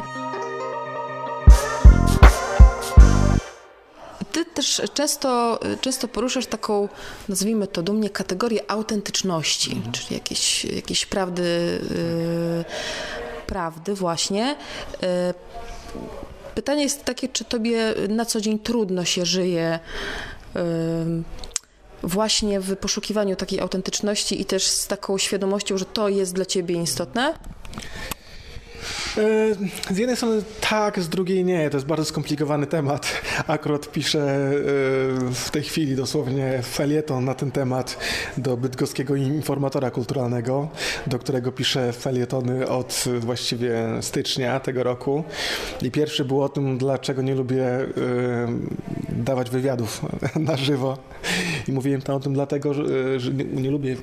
Ty 4.32 4.44
też 4.44 4.82
często, 4.94 5.60
często 5.80 6.08
poruszasz 6.08 6.46
taką, 6.46 6.88
nazwijmy 7.28 7.66
to 7.66 7.82
dumnie, 7.82 8.10
kategorię 8.10 8.70
autentyczności, 8.70 9.72
mhm. 9.72 9.92
czyli 9.92 10.14
jakieś, 10.14 10.64
jakieś 10.64 11.06
prawdy, 11.06 11.80
yy, 11.90 12.64
prawdy 13.46 13.94
właśnie. 13.94 14.56
Yy, 15.02 15.08
pytanie 16.54 16.82
jest 16.82 17.04
takie, 17.04 17.28
czy 17.28 17.44
tobie 17.44 17.94
na 18.08 18.24
co 18.24 18.40
dzień 18.40 18.58
trudno 18.58 19.04
się 19.04 19.26
żyje 19.26 19.78
yy, 20.54 20.60
właśnie 22.04 22.60
w 22.60 22.76
poszukiwaniu 22.76 23.36
takiej 23.36 23.60
autentyczności 23.60 24.40
i 24.40 24.44
też 24.44 24.66
z 24.66 24.86
taką 24.86 25.18
świadomością, 25.18 25.78
że 25.78 25.84
to 25.84 26.08
jest 26.08 26.34
dla 26.34 26.44
ciebie 26.44 26.82
istotne? 26.82 27.34
E, 29.18 29.54
z 29.94 29.98
jednej 29.98 30.16
strony 30.16 30.42
tak, 30.60 31.00
z 31.00 31.08
drugiej 31.08 31.44
nie. 31.44 31.70
To 31.70 31.76
jest 31.76 31.86
bardzo 31.86 32.04
skomplikowany 32.04 32.66
temat. 32.66 33.22
Akurat 33.46 33.92
piszę 33.92 34.20
e, 34.20 34.52
w 35.34 35.50
tej 35.50 35.62
chwili 35.62 35.96
dosłownie 35.96 36.62
felieton 36.62 37.24
na 37.24 37.34
ten 37.34 37.50
temat 37.50 37.98
do 38.36 38.56
bydgoskiego 38.56 39.16
informatora 39.16 39.90
kulturalnego, 39.90 40.68
do 41.06 41.18
którego 41.18 41.52
piszę 41.52 41.92
felietony 41.92 42.68
od 42.68 43.04
właściwie 43.20 43.74
stycznia 44.00 44.60
tego 44.60 44.82
roku. 44.82 45.24
I 45.82 45.90
pierwszy 45.90 46.24
był 46.24 46.42
o 46.42 46.48
tym, 46.48 46.78
dlaczego 46.78 47.22
nie 47.22 47.34
lubię 47.34 47.66
e, 47.66 47.86
dawać 49.08 49.50
wywiadów 49.50 50.02
na 50.48 50.56
żywo. 50.56 50.98
I 51.68 51.72
mówiłem 51.72 52.02
tam 52.02 52.16
o 52.16 52.20
tym 52.20 52.34
dlatego, 52.34 52.74
że 53.16 53.32
nie 53.52 53.70
lubię 53.70 53.96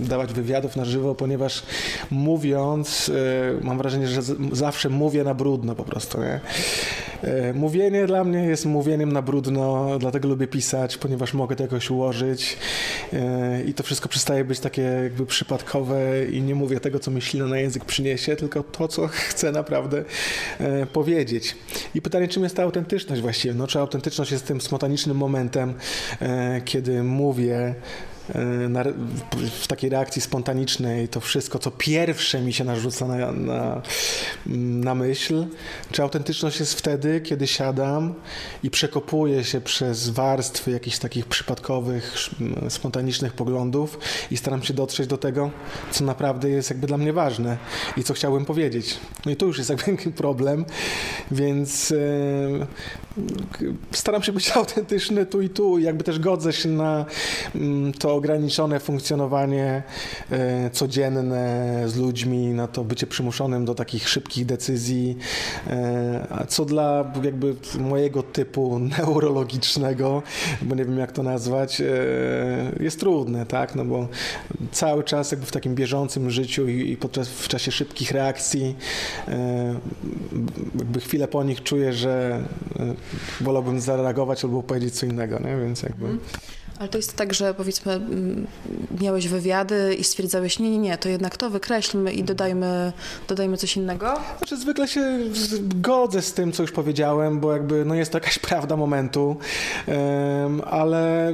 dawać 0.00 0.32
wywiadów 0.32 0.76
na 0.76 0.84
żywo, 0.84 1.14
ponieważ 1.14 1.62
mówiąc, 2.10 3.10
mam 3.62 3.78
wrażenie, 3.78 4.08
że 4.08 4.35
zawsze 4.52 4.88
mówię 4.88 5.24
na 5.24 5.34
brudno 5.34 5.74
po 5.74 5.84
prostu, 5.84 6.20
nie? 6.20 6.40
E, 7.22 7.52
mówienie 7.52 8.06
dla 8.06 8.24
mnie 8.24 8.38
jest 8.38 8.66
mówieniem 8.66 9.12
na 9.12 9.22
brudno, 9.22 9.98
dlatego 9.98 10.28
lubię 10.28 10.46
pisać, 10.46 10.96
ponieważ 10.96 11.34
mogę 11.34 11.56
to 11.56 11.62
jakoś 11.62 11.90
ułożyć 11.90 12.56
e, 13.12 13.62
i 13.62 13.74
to 13.74 13.82
wszystko 13.82 14.08
przestaje 14.08 14.44
być 14.44 14.60
takie 14.60 14.82
jakby 14.82 15.26
przypadkowe 15.26 16.26
i 16.32 16.42
nie 16.42 16.54
mówię 16.54 16.80
tego, 16.80 16.98
co 16.98 17.10
myśli 17.10 17.40
na 17.40 17.58
język 17.58 17.84
przyniesie, 17.84 18.36
tylko 18.36 18.62
to, 18.62 18.88
co 18.88 19.06
chcę 19.28 19.52
naprawdę 19.52 20.04
e, 20.60 20.86
powiedzieć. 20.86 21.56
I 21.94 22.02
pytanie, 22.02 22.28
czym 22.28 22.42
jest 22.42 22.56
ta 22.56 22.62
autentyczność 22.62 23.22
właściwie? 23.22 23.54
No, 23.54 23.66
czy 23.66 23.78
autentyczność 23.78 24.32
jest 24.32 24.46
tym 24.46 24.60
spontanicznym 24.60 25.16
momentem, 25.16 25.74
kiedy 26.64 27.02
mówię 27.02 27.74
na, 28.68 28.84
w 29.60 29.66
takiej 29.66 29.90
reakcji 29.90 30.22
spontanicznej 30.22 31.08
to 31.08 31.20
wszystko, 31.20 31.58
co 31.58 31.70
pierwsze 31.70 32.40
mi 32.40 32.52
się 32.52 32.64
narzuca 32.64 33.06
na, 33.06 33.32
na, 33.32 33.82
na 34.46 34.94
myśl, 34.94 35.46
czy 35.92 36.02
autentyczność 36.02 36.60
jest 36.60 36.74
wtedy, 36.74 37.20
kiedy 37.20 37.46
siadam 37.46 38.14
i 38.62 38.70
przekopuję 38.70 39.44
się 39.44 39.60
przez 39.60 40.08
warstwy 40.08 40.70
jakichś 40.70 40.98
takich 40.98 41.26
przypadkowych, 41.26 42.14
spontanicznych 42.68 43.32
poglądów 43.32 43.98
i 44.30 44.36
staram 44.36 44.62
się 44.62 44.74
dotrzeć 44.74 45.06
do 45.06 45.18
tego, 45.18 45.50
co 45.90 46.04
naprawdę 46.04 46.50
jest 46.50 46.70
jakby 46.70 46.86
dla 46.86 46.98
mnie 46.98 47.12
ważne 47.12 47.56
i 47.96 48.04
co 48.04 48.14
chciałbym 48.14 48.44
powiedzieć. 48.44 48.96
No 49.26 49.32
i 49.32 49.36
tu 49.36 49.46
już 49.46 49.58
jest 49.58 49.70
jakby 49.70 49.96
problem, 50.12 50.64
więc 51.30 51.92
e, 51.92 52.66
staram 53.92 54.22
się 54.22 54.32
być 54.32 54.50
autentyczny 54.56 55.26
tu 55.26 55.42
i 55.42 55.48
tu, 55.48 55.78
jakby 55.78 56.04
też 56.04 56.18
godzę 56.18 56.52
się 56.52 56.68
na 56.68 57.04
to 57.98 58.15
ograniczone 58.16 58.80
funkcjonowanie 58.80 59.82
e, 60.30 60.70
codzienne 60.70 61.82
z 61.86 61.96
ludźmi, 61.96 62.48
na 62.48 62.68
to 62.68 62.84
bycie 62.84 63.06
przymuszonym 63.06 63.64
do 63.64 63.74
takich 63.74 64.08
szybkich 64.08 64.46
decyzji, 64.46 65.18
e, 65.66 66.46
co 66.48 66.64
dla 66.64 67.12
jakby 67.22 67.54
mojego 67.78 68.22
typu 68.22 68.78
neurologicznego, 68.98 70.22
bo 70.62 70.74
nie 70.74 70.84
wiem 70.84 70.98
jak 70.98 71.12
to 71.12 71.22
nazwać, 71.22 71.80
e, 71.80 71.84
jest 72.80 73.00
trudne, 73.00 73.46
tak, 73.46 73.74
no 73.74 73.84
bo 73.84 74.08
cały 74.72 75.04
czas 75.04 75.30
jakby 75.30 75.46
w 75.46 75.52
takim 75.52 75.74
bieżącym 75.74 76.30
życiu 76.30 76.68
i, 76.68 76.96
podczas, 76.96 77.28
w 77.28 77.48
czasie 77.48 77.72
szybkich 77.72 78.10
reakcji 78.10 78.76
jakby 80.78 81.00
chwilę 81.00 81.28
po 81.28 81.44
nich 81.44 81.62
czuję, 81.62 81.92
że 81.92 82.42
wolałbym 83.40 83.80
zareagować 83.80 84.44
albo 84.44 84.62
powiedzieć 84.62 84.94
co 84.94 85.06
innego, 85.06 85.38
nie? 85.38 85.56
więc 85.56 85.82
jakby... 85.82 86.18
Ale 86.78 86.88
to 86.88 86.98
jest 86.98 87.16
tak, 87.16 87.34
że 87.34 87.54
powiedzmy 87.54 87.92
mm, 87.92 88.46
miałeś 89.00 89.28
wywiady 89.28 89.94
i 89.98 90.04
stwierdzałeś, 90.04 90.58
nie, 90.58 90.70
nie, 90.70 90.78
nie, 90.78 90.98
to 90.98 91.08
jednak 91.08 91.36
to 91.36 91.50
wykreślmy 91.50 92.12
i 92.12 92.24
dodajmy, 92.24 92.92
dodajmy 93.28 93.56
coś 93.56 93.76
innego? 93.76 94.14
Znaczy 94.38 94.56
zwykle 94.56 94.88
się 94.88 95.18
godzę 95.60 96.22
z 96.22 96.32
tym, 96.32 96.52
co 96.52 96.62
już 96.62 96.72
powiedziałem, 96.72 97.40
bo 97.40 97.52
jakby 97.52 97.84
no 97.84 97.94
jest 97.94 98.12
to 98.12 98.18
jakaś 98.18 98.38
prawda 98.48 98.76
momentu, 98.76 99.36
ale 100.64 101.32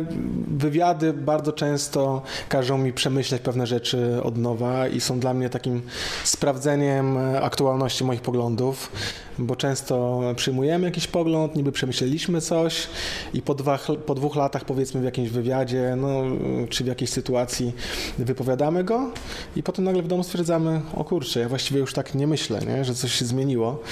wywiady 0.49 1.13
bardzo 1.13 1.53
często 1.53 2.23
każą 2.49 2.79
mi 2.79 2.93
przemyśleć 2.93 3.43
pewne 3.43 3.67
rzeczy 3.67 4.23
od 4.23 4.39
nowa 4.39 4.89
i 4.89 5.01
są 5.01 5.21
dla 5.21 5.35
mnie 5.35 5.51
takim 5.51 5.83
sprawdzeniem 6.25 7.19
aktualności 7.43 8.05
moich 8.05 8.21
poglądów, 8.21 8.93
bo 9.39 9.57
często 9.57 10.21
przyjmujemy 10.37 10.87
jakiś 10.87 11.07
pogląd, 11.07 11.57
niby 11.57 11.73
przemyśleliśmy 11.73 12.41
coś 12.41 12.87
i 13.35 13.43
po, 13.43 13.55
dwa, 13.55 13.79
po 14.07 14.15
dwóch 14.15 14.37
latach 14.37 14.65
powiedzmy 14.65 15.01
w 15.01 15.05
jakimś 15.05 15.32
wywiadzie, 15.33 15.95
no, 15.97 16.23
czy 16.69 16.85
w 16.85 16.87
jakiejś 16.87 17.11
sytuacji 17.11 17.73
wypowiadamy 18.19 18.85
go 18.85 19.11
i 19.57 19.63
potem 19.63 19.85
nagle 19.85 20.03
w 20.03 20.09
domu 20.09 20.23
stwierdzamy, 20.23 20.81
o 20.95 21.05
kurczę, 21.05 21.41
ja 21.41 21.49
właściwie 21.49 21.81
już 21.81 21.93
tak 21.93 22.15
nie 22.15 22.27
myślę, 22.27 22.61
nie? 22.67 22.85
że 22.85 22.95
coś 22.95 23.13
się 23.13 23.25
zmieniło. 23.25 23.83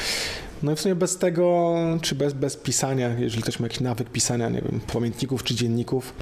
No 0.62 0.72
i 0.72 0.76
w 0.76 0.80
sumie 0.80 0.94
bez 0.94 1.18
tego, 1.18 1.74
czy 2.02 2.14
bez, 2.14 2.32
bez 2.32 2.56
pisania, 2.56 3.08
jeżeli 3.18 3.42
ktoś 3.42 3.60
ma 3.60 3.66
jakiś 3.66 3.80
nawyk 3.80 4.10
pisania, 4.10 4.48
nie 4.48 4.62
wiem, 4.62 4.80
pamiętników 4.92 5.44
czy 5.44 5.54
dzienników, 5.54 6.14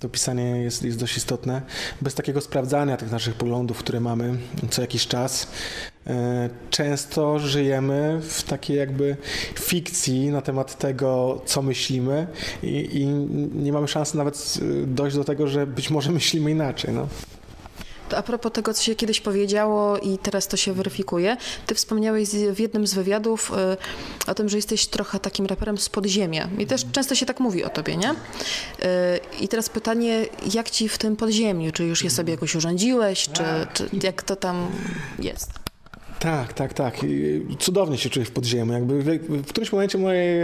to 0.00 0.08
pisanie 0.08 0.44
jest, 0.44 0.82
jest 0.82 0.98
dość 0.98 1.16
istotne. 1.16 1.62
Bez 2.02 2.14
takiego 2.14 2.40
sprawdzania 2.40 2.96
tych 2.96 3.10
naszych 3.10 3.34
poglądów, 3.34 3.78
które 3.78 4.00
mamy 4.00 4.34
co 4.70 4.82
jakiś 4.82 5.06
czas, 5.06 5.48
e, 6.06 6.50
często 6.70 7.38
żyjemy 7.38 8.20
w 8.22 8.42
takiej 8.42 8.76
jakby 8.76 9.16
fikcji 9.54 10.30
na 10.30 10.42
temat 10.42 10.78
tego, 10.78 11.42
co 11.46 11.62
myślimy 11.62 12.26
i, 12.62 12.88
i 12.92 13.06
nie 13.62 13.72
mamy 13.72 13.88
szansy 13.88 14.16
nawet 14.16 14.58
dojść 14.86 15.16
do 15.16 15.24
tego, 15.24 15.46
że 15.46 15.66
być 15.66 15.90
może 15.90 16.12
myślimy 16.20 16.50
inaczej. 16.50 16.94
No. 16.94 17.08
A 18.14 18.22
propos 18.22 18.52
tego, 18.52 18.74
co 18.74 18.82
się 18.82 18.94
kiedyś 18.94 19.20
powiedziało 19.20 19.98
i 19.98 20.18
teraz 20.18 20.48
to 20.48 20.56
się 20.56 20.72
weryfikuje, 20.72 21.36
ty 21.66 21.74
wspomniałeś 21.74 22.28
w 22.28 22.58
jednym 22.58 22.86
z 22.86 22.94
wywiadów 22.94 23.52
y, 24.26 24.30
o 24.30 24.34
tym, 24.34 24.48
że 24.48 24.56
jesteś 24.56 24.86
trochę 24.86 25.20
takim 25.20 25.46
raperem 25.46 25.78
z 25.78 25.88
podziemia. 25.88 26.48
I 26.58 26.66
też 26.66 26.84
często 26.92 27.14
się 27.14 27.26
tak 27.26 27.40
mówi 27.40 27.64
o 27.64 27.68
tobie, 27.70 27.96
nie? 27.96 28.10
Y, 28.10 28.14
I 29.40 29.48
teraz 29.48 29.68
pytanie, 29.68 30.26
jak 30.54 30.70
ci 30.70 30.88
w 30.88 30.98
tym 30.98 31.16
podziemiu? 31.16 31.72
Czy 31.72 31.84
już 31.84 32.04
je 32.04 32.10
sobie 32.10 32.30
jakoś 32.32 32.54
urządziłeś, 32.54 33.28
czy, 33.28 33.42
czy 33.74 33.88
jak 34.02 34.22
to 34.22 34.36
tam 34.36 34.70
jest? 35.18 35.50
Tak, 36.18 36.52
tak, 36.52 36.74
tak. 36.74 36.96
Cudownie 37.58 37.98
się 37.98 38.10
czuję 38.10 38.26
w 38.26 38.30
podziemiu. 38.30 38.72
Jakby 38.72 39.02
w, 39.02 39.06
w 39.42 39.48
którymś 39.48 39.72
momencie 39.72 39.98
mojej 39.98 40.40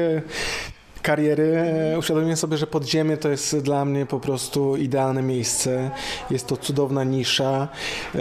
kariery 1.03 1.57
e, 1.93 1.99
uświadomiłem 1.99 2.37
sobie, 2.37 2.57
że 2.57 2.67
podziemie 2.67 3.17
to 3.17 3.29
jest 3.29 3.59
dla 3.59 3.85
mnie 3.85 4.07
po 4.07 4.21
prostu 4.21 4.77
idealne 4.77 5.23
miejsce. 5.23 5.91
Jest 6.31 6.47
to 6.47 6.57
cudowna 6.57 7.05
nisza, 7.05 7.69
e, 8.15 8.19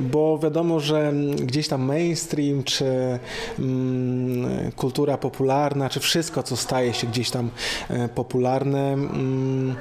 bo 0.00 0.38
wiadomo, 0.38 0.80
że 0.80 1.12
gdzieś 1.36 1.68
tam 1.68 1.82
mainstream, 1.82 2.64
czy 2.64 3.18
mm, 3.58 4.72
kultura 4.72 5.18
popularna, 5.18 5.88
czy 5.88 6.00
wszystko, 6.00 6.42
co 6.42 6.56
staje 6.56 6.94
się 6.94 7.06
gdzieś 7.06 7.30
tam 7.30 7.50
e, 7.90 8.08
popularne, 8.08 8.92
mm, 8.92 9.76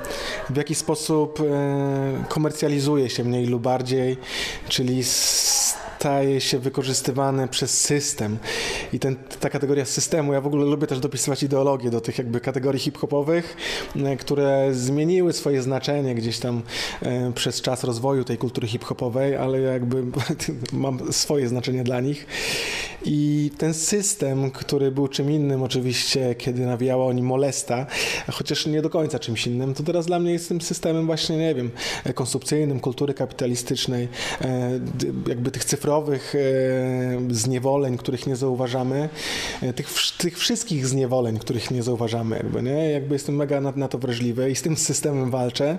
w 0.50 0.58
jakiś 0.58 0.78
sposób 0.78 1.40
komercjalizuje 2.30 3.10
się 3.10 3.24
mniej 3.24 3.46
lub 3.46 3.62
bardziej, 3.62 4.18
czyli 4.68 5.04
staje 6.00 6.42
się 6.42 6.60
wykorzystywane 6.60 7.48
przez 7.48 7.82
system. 7.82 8.38
I 8.94 9.00
ten, 9.00 9.16
ta 9.40 9.50
kategoria 9.50 9.86
systemu, 9.86 10.34
ja 10.34 10.42
w 10.42 10.48
ogóle 10.48 10.66
lubię 10.66 10.88
też 10.88 11.00
dopisywać 11.00 11.44
ideologię 11.44 11.90
do 11.90 12.02
tych 12.02 12.18
jakby 12.18 12.40
kategorii 12.40 12.80
hip-hopowych, 12.80 13.58
e, 13.96 14.18
które 14.18 14.70
zmieniły 14.72 15.34
swoje 15.34 15.62
znaczenie 15.62 16.16
gdzieś 16.16 16.40
tam 16.40 16.62
e, 17.02 17.32
przez 17.32 17.62
czas 17.62 17.84
rozwoju 17.84 18.24
tej 18.24 18.38
kultury 18.38 18.68
hip-hopowej, 18.68 19.36
ale 19.36 19.60
jakby 19.60 20.04
mam 20.74 21.14
swoje 21.14 21.48
znaczenie 21.48 21.84
dla 21.84 22.00
nich. 22.00 22.26
I 23.06 23.52
ten 23.58 23.74
system, 23.74 24.52
który 24.52 24.92
był 24.92 25.08
czym 25.08 25.32
innym 25.32 25.64
oczywiście, 25.64 26.36
kiedy 26.36 26.66
nawijała 26.66 27.06
o 27.06 27.14
nim 27.14 27.26
molesta, 27.26 27.86
chociaż 28.32 28.66
nie 28.66 28.82
do 28.82 28.90
końca 28.90 29.20
czymś 29.20 29.48
innym, 29.48 29.74
to 29.74 29.84
teraz 29.84 30.06
dla 30.06 30.20
mnie 30.20 30.32
jest 30.32 30.48
tym 30.48 30.62
systemem 30.62 31.06
właśnie, 31.06 31.38
nie 31.38 31.56
wiem, 31.56 31.72
konsumpcyjnym, 32.16 32.80
kultury 32.80 33.14
kapitalistycznej, 33.14 34.08
e, 34.42 34.80
jakby 35.28 35.52
tych 35.52 35.66
cyfrowych 35.66 35.88
e, 36.36 36.40
zniewoleń, 37.30 37.98
których 37.98 38.28
nie 38.28 38.36
zauważamy, 38.36 39.10
e, 39.62 39.74
tych, 39.74 39.90
tych 40.18 40.38
wszystkich 40.38 40.88
zniewoleń, 40.88 41.40
których 41.40 41.72
nie 41.72 41.84
zauważamy, 41.84 42.36
jakby, 42.36 42.64
nie? 42.64 42.92
Jakby 42.92 43.16
jestem 43.16 43.36
mega 43.36 43.62
na, 43.62 43.74
na 43.76 43.88
to 43.88 43.98
wrażliwy 43.98 44.52
i 44.52 44.56
z 44.56 44.62
tym 44.62 44.78
systemem 44.78 45.32
walczę, 45.32 45.78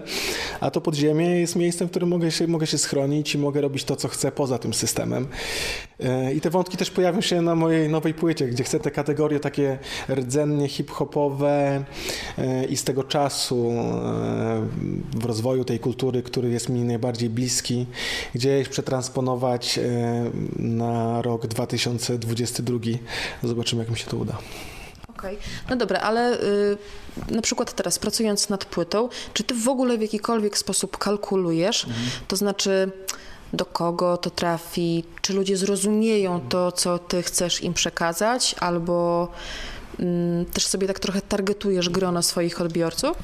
a 0.61 0.71
to 0.71 0.81
podziemie 0.81 1.41
jest 1.41 1.57
miejscem, 1.57 1.89
w 1.89 1.91
którym 1.91 2.09
mogę 2.09 2.31
się, 2.31 2.47
mogę 2.47 2.67
się 2.67 2.79
schronić 2.79 3.35
i 3.35 3.39
mogę 3.39 3.61
robić 3.61 3.85
to, 3.85 3.97
co 3.97 4.09
chcę 4.09 4.33
poza 4.33 4.59
tym 4.59 4.75
systemem. 4.75 5.29
I 6.35 6.41
te 6.41 6.51
wątki 6.51 6.77
też 6.77 6.91
pojawią 6.91 7.21
się 7.21 7.43
na 7.43 7.55
mojej 7.55 7.89
nowej 7.89 8.15
płycie, 8.15 8.47
gdzie 8.47 8.65
chcę 8.65 8.81
te 8.81 8.91
kategorie 8.91 9.41
takie 9.41 9.79
rdzennie 10.09 10.69
hip-hopowe 10.69 11.85
e, 12.39 12.65
i 12.65 12.77
z 12.77 12.85
tego 12.85 13.05
czasu 13.05 13.71
e, 13.71 14.67
w 15.17 15.25
rozwoju 15.25 15.65
tej 15.65 15.79
kultury, 15.79 16.23
który 16.23 16.51
jest 16.51 16.69
mi 16.69 16.81
najbardziej 16.81 17.31
bliski, 17.31 17.87
gdzieś 18.35 18.69
przetransponować 18.69 19.79
e, 19.79 19.83
na 20.57 21.23
rok 21.23 21.47
2022. 21.47 22.79
Zobaczymy, 23.43 23.83
jak 23.83 23.91
mi 23.91 23.99
się 23.99 24.07
to 24.07 24.17
uda. 24.17 24.39
Okej, 25.09 25.37
okay. 25.37 25.49
no 25.71 25.77
dobra, 25.77 26.01
ale 26.01 26.43
y, 26.43 26.79
na 27.31 27.43
przykład 27.43 27.73
teraz 27.73 27.99
pracując 27.99 28.49
nad 28.49 28.65
płytą, 28.65 29.09
czy 29.35 29.45
ty 29.45 29.55
w 29.55 29.69
ogóle 29.69 29.99
w 29.99 30.03
jakikolwiek 30.03 30.59
sposób 30.59 30.99
kalkulujesz? 30.99 31.85
Mhm. 31.85 32.07
To 32.29 32.37
znaczy 32.37 32.93
do 33.53 33.65
kogo 33.65 34.17
to 34.17 34.31
trafi, 34.31 35.05
czy 35.23 35.33
ludzie 35.33 35.57
zrozumieją 35.57 36.41
to, 36.49 36.73
co 36.73 36.99
ty 36.99 37.23
chcesz 37.23 37.63
im 37.63 37.75
przekazać, 37.75 38.55
albo 38.61 39.29
mm, 40.01 40.45
też 40.45 40.67
sobie 40.67 40.87
tak 40.87 40.99
trochę 40.99 41.21
targetujesz 41.23 41.89
grono 41.89 42.23
swoich 42.23 42.61
odbiorców? 42.61 43.17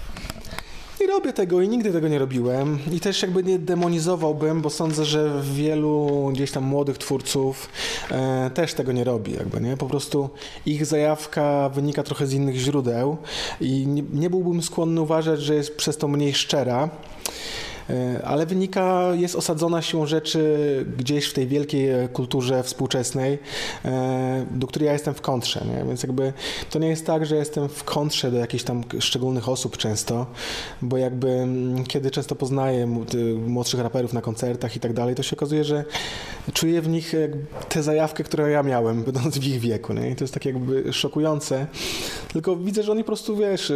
Nie 1.00 1.06
robię 1.06 1.32
tego 1.32 1.62
i 1.62 1.68
nigdy 1.68 1.92
tego 1.92 2.08
nie 2.08 2.18
robiłem. 2.18 2.78
I 2.92 3.00
też 3.00 3.22
jakby 3.22 3.42
nie 3.42 3.58
demonizowałbym, 3.58 4.62
bo 4.62 4.70
sądzę, 4.70 5.04
że 5.04 5.42
wielu 5.42 6.30
gdzieś 6.32 6.50
tam 6.50 6.64
młodych 6.64 6.98
twórców 6.98 7.68
e, 8.10 8.50
też 8.54 8.74
tego 8.74 8.92
nie 8.92 9.04
robi, 9.04 9.32
jakby, 9.32 9.60
nie? 9.60 9.76
Po 9.76 9.86
prostu 9.86 10.30
ich 10.66 10.86
zajawka 10.86 11.68
wynika 11.68 12.02
trochę 12.02 12.26
z 12.26 12.32
innych 12.32 12.56
źródeł 12.56 13.16
i 13.60 13.86
nie, 13.86 14.02
nie 14.12 14.30
byłbym 14.30 14.62
skłonny 14.62 15.00
uważać, 15.00 15.40
że 15.40 15.54
jest 15.54 15.76
przez 15.76 15.96
to 15.96 16.08
mniej 16.08 16.34
szczera. 16.34 16.88
E, 17.90 18.22
ale 18.24 18.46
wynika, 18.46 19.08
jest 19.14 19.36
osadzona 19.36 19.82
siłą 19.82 20.06
rzeczy 20.06 20.86
gdzieś 20.98 21.26
w 21.26 21.32
tej 21.32 21.46
wielkiej 21.46 21.90
e, 21.90 22.08
kulturze 22.08 22.62
współczesnej, 22.62 23.38
e, 23.84 24.46
do 24.50 24.66
której 24.66 24.86
ja 24.86 24.92
jestem 24.92 25.14
w 25.14 25.20
kontrze, 25.20 25.64
nie? 25.68 25.84
więc 25.84 26.02
jakby 26.02 26.32
to 26.70 26.78
nie 26.78 26.88
jest 26.88 27.06
tak, 27.06 27.26
że 27.26 27.36
jestem 27.36 27.68
w 27.68 27.84
kontrze 27.84 28.30
do 28.30 28.38
jakichś 28.38 28.64
tam 28.64 28.84
szczególnych 28.98 29.48
osób 29.48 29.76
często, 29.76 30.26
bo 30.82 30.96
jakby 30.96 31.28
mm, 31.28 31.84
kiedy 31.84 32.10
często 32.10 32.34
poznaję 32.34 32.86
młodszych 33.46 33.80
raperów 33.80 34.12
na 34.12 34.22
koncertach 34.22 34.76
i 34.76 34.80
tak 34.80 34.92
dalej, 34.92 35.14
to 35.14 35.22
się 35.22 35.36
okazuje, 35.36 35.64
że 35.64 35.84
czuję 36.52 36.82
w 36.82 36.88
nich 36.88 37.12
tę 37.68 37.82
zajawkę, 37.82 38.24
którą 38.24 38.46
ja 38.46 38.62
miałem, 38.62 39.02
będąc 39.02 39.38
w 39.38 39.46
ich 39.46 39.60
wieku, 39.60 39.92
nie? 39.92 40.10
i 40.10 40.16
to 40.16 40.24
jest 40.24 40.34
tak 40.34 40.44
jakby 40.44 40.92
szokujące, 40.92 41.66
tylko 42.32 42.56
widzę, 42.56 42.82
że 42.82 42.92
oni 42.92 43.02
po 43.02 43.06
prostu, 43.06 43.36
wiesz, 43.36 43.72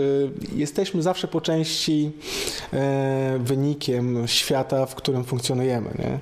jesteśmy 0.57 1.03
zawsze 1.03 1.29
po 1.29 1.41
części 1.41 2.13
wynikiem 3.39 3.98
świata, 4.27 4.87
w 4.87 4.95
którym 4.95 5.25
funkcjonujemy. 5.25 5.91
Nie? 5.99 6.19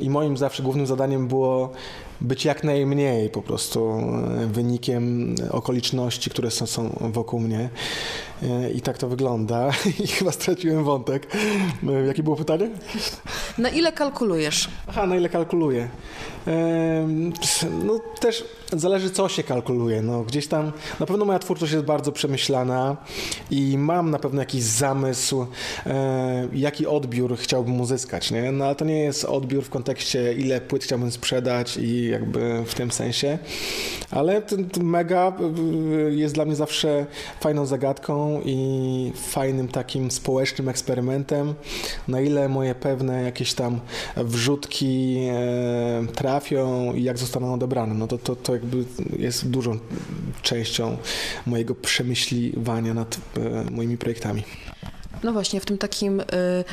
I 0.00 0.10
moim 0.10 0.36
zawsze 0.36 0.62
głównym 0.62 0.86
zadaniem 0.86 1.28
było 1.28 1.72
być 2.20 2.44
jak 2.44 2.64
najmniej 2.64 3.30
po 3.30 3.42
prostu 3.42 3.90
e, 4.42 4.46
wynikiem 4.46 5.34
okoliczności, 5.50 6.30
które 6.30 6.50
są, 6.50 6.66
są 6.66 7.10
wokół 7.12 7.40
mnie. 7.40 7.68
E, 8.42 8.70
I 8.70 8.80
tak 8.80 8.98
to 8.98 9.08
wygląda. 9.08 9.70
I 10.04 10.06
chyba 10.06 10.32
straciłem 10.32 10.84
wątek. 10.84 11.26
E, 11.88 12.06
jakie 12.06 12.22
było 12.22 12.36
pytanie? 12.36 12.70
Na 13.58 13.68
ile 13.68 13.92
kalkulujesz? 13.92 14.68
Aha, 14.86 15.06
na 15.06 15.16
ile 15.16 15.28
kalkuluję. 15.28 15.88
No 17.84 18.00
też 18.20 18.44
zależy, 18.72 19.10
co 19.10 19.28
się 19.28 19.42
kalkuluje. 19.42 20.02
No, 20.02 20.22
gdzieś 20.22 20.46
tam 20.46 20.72
na 21.00 21.06
pewno 21.06 21.24
moja 21.24 21.38
twórczość 21.38 21.72
jest 21.72 21.84
bardzo 21.84 22.12
przemyślana 22.12 22.96
i 23.50 23.78
mam 23.78 24.10
na 24.10 24.18
pewno 24.18 24.40
jakiś 24.40 24.62
zamysł, 24.62 25.46
jaki 26.52 26.86
odbiór 26.86 27.36
chciałbym 27.36 27.80
uzyskać. 27.80 28.30
Nie? 28.30 28.52
No 28.52 28.64
ale 28.64 28.74
to 28.74 28.84
nie 28.84 29.00
jest 29.00 29.24
odbiór 29.24 29.64
w 29.64 29.70
kontekście, 29.70 30.34
ile 30.34 30.60
płyt 30.60 30.84
chciałbym 30.84 31.10
sprzedać 31.10 31.76
i 31.80 32.07
jakby 32.08 32.64
w 32.66 32.74
tym 32.74 32.90
sensie. 32.90 33.38
Ale 34.10 34.42
ten, 34.42 34.68
ten 34.70 34.84
mega 34.84 35.32
y, 36.08 36.14
jest 36.14 36.34
dla 36.34 36.44
mnie 36.44 36.56
zawsze 36.56 37.06
fajną 37.40 37.66
zagadką 37.66 38.40
i 38.44 39.12
fajnym 39.16 39.68
takim 39.68 40.10
społecznym 40.10 40.68
eksperymentem, 40.68 41.54
na 42.08 42.20
ile 42.20 42.48
moje 42.48 42.74
pewne 42.74 43.22
jakieś 43.22 43.54
tam 43.54 43.80
wrzutki 44.16 45.16
e, 45.30 46.06
trafią 46.14 46.92
i 46.94 47.02
jak 47.02 47.18
zostaną 47.18 47.54
odebrane. 47.54 47.94
No 47.94 48.06
to, 48.06 48.18
to, 48.18 48.36
to 48.36 48.52
jakby 48.52 48.84
jest 49.18 49.50
dużą 49.50 49.78
częścią 50.42 50.96
mojego 51.46 51.74
przemyśliwania 51.74 52.94
nad 52.94 53.18
e, 53.36 53.70
moimi 53.70 53.98
projektami. 53.98 54.42
No 55.22 55.32
właśnie, 55.32 55.60
w 55.60 55.64
tym 55.64 55.78
takim 55.78 56.20
y, 56.20 56.24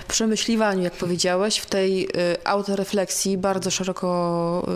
przemyśliwaniu, 0.08 0.84
jak 0.84 0.94
powiedziałeś, 0.94 1.58
w 1.58 1.66
tej 1.66 2.06
y, 2.06 2.10
autorefleksji 2.44 3.38
bardzo 3.38 3.72
szeroko 3.72 4.68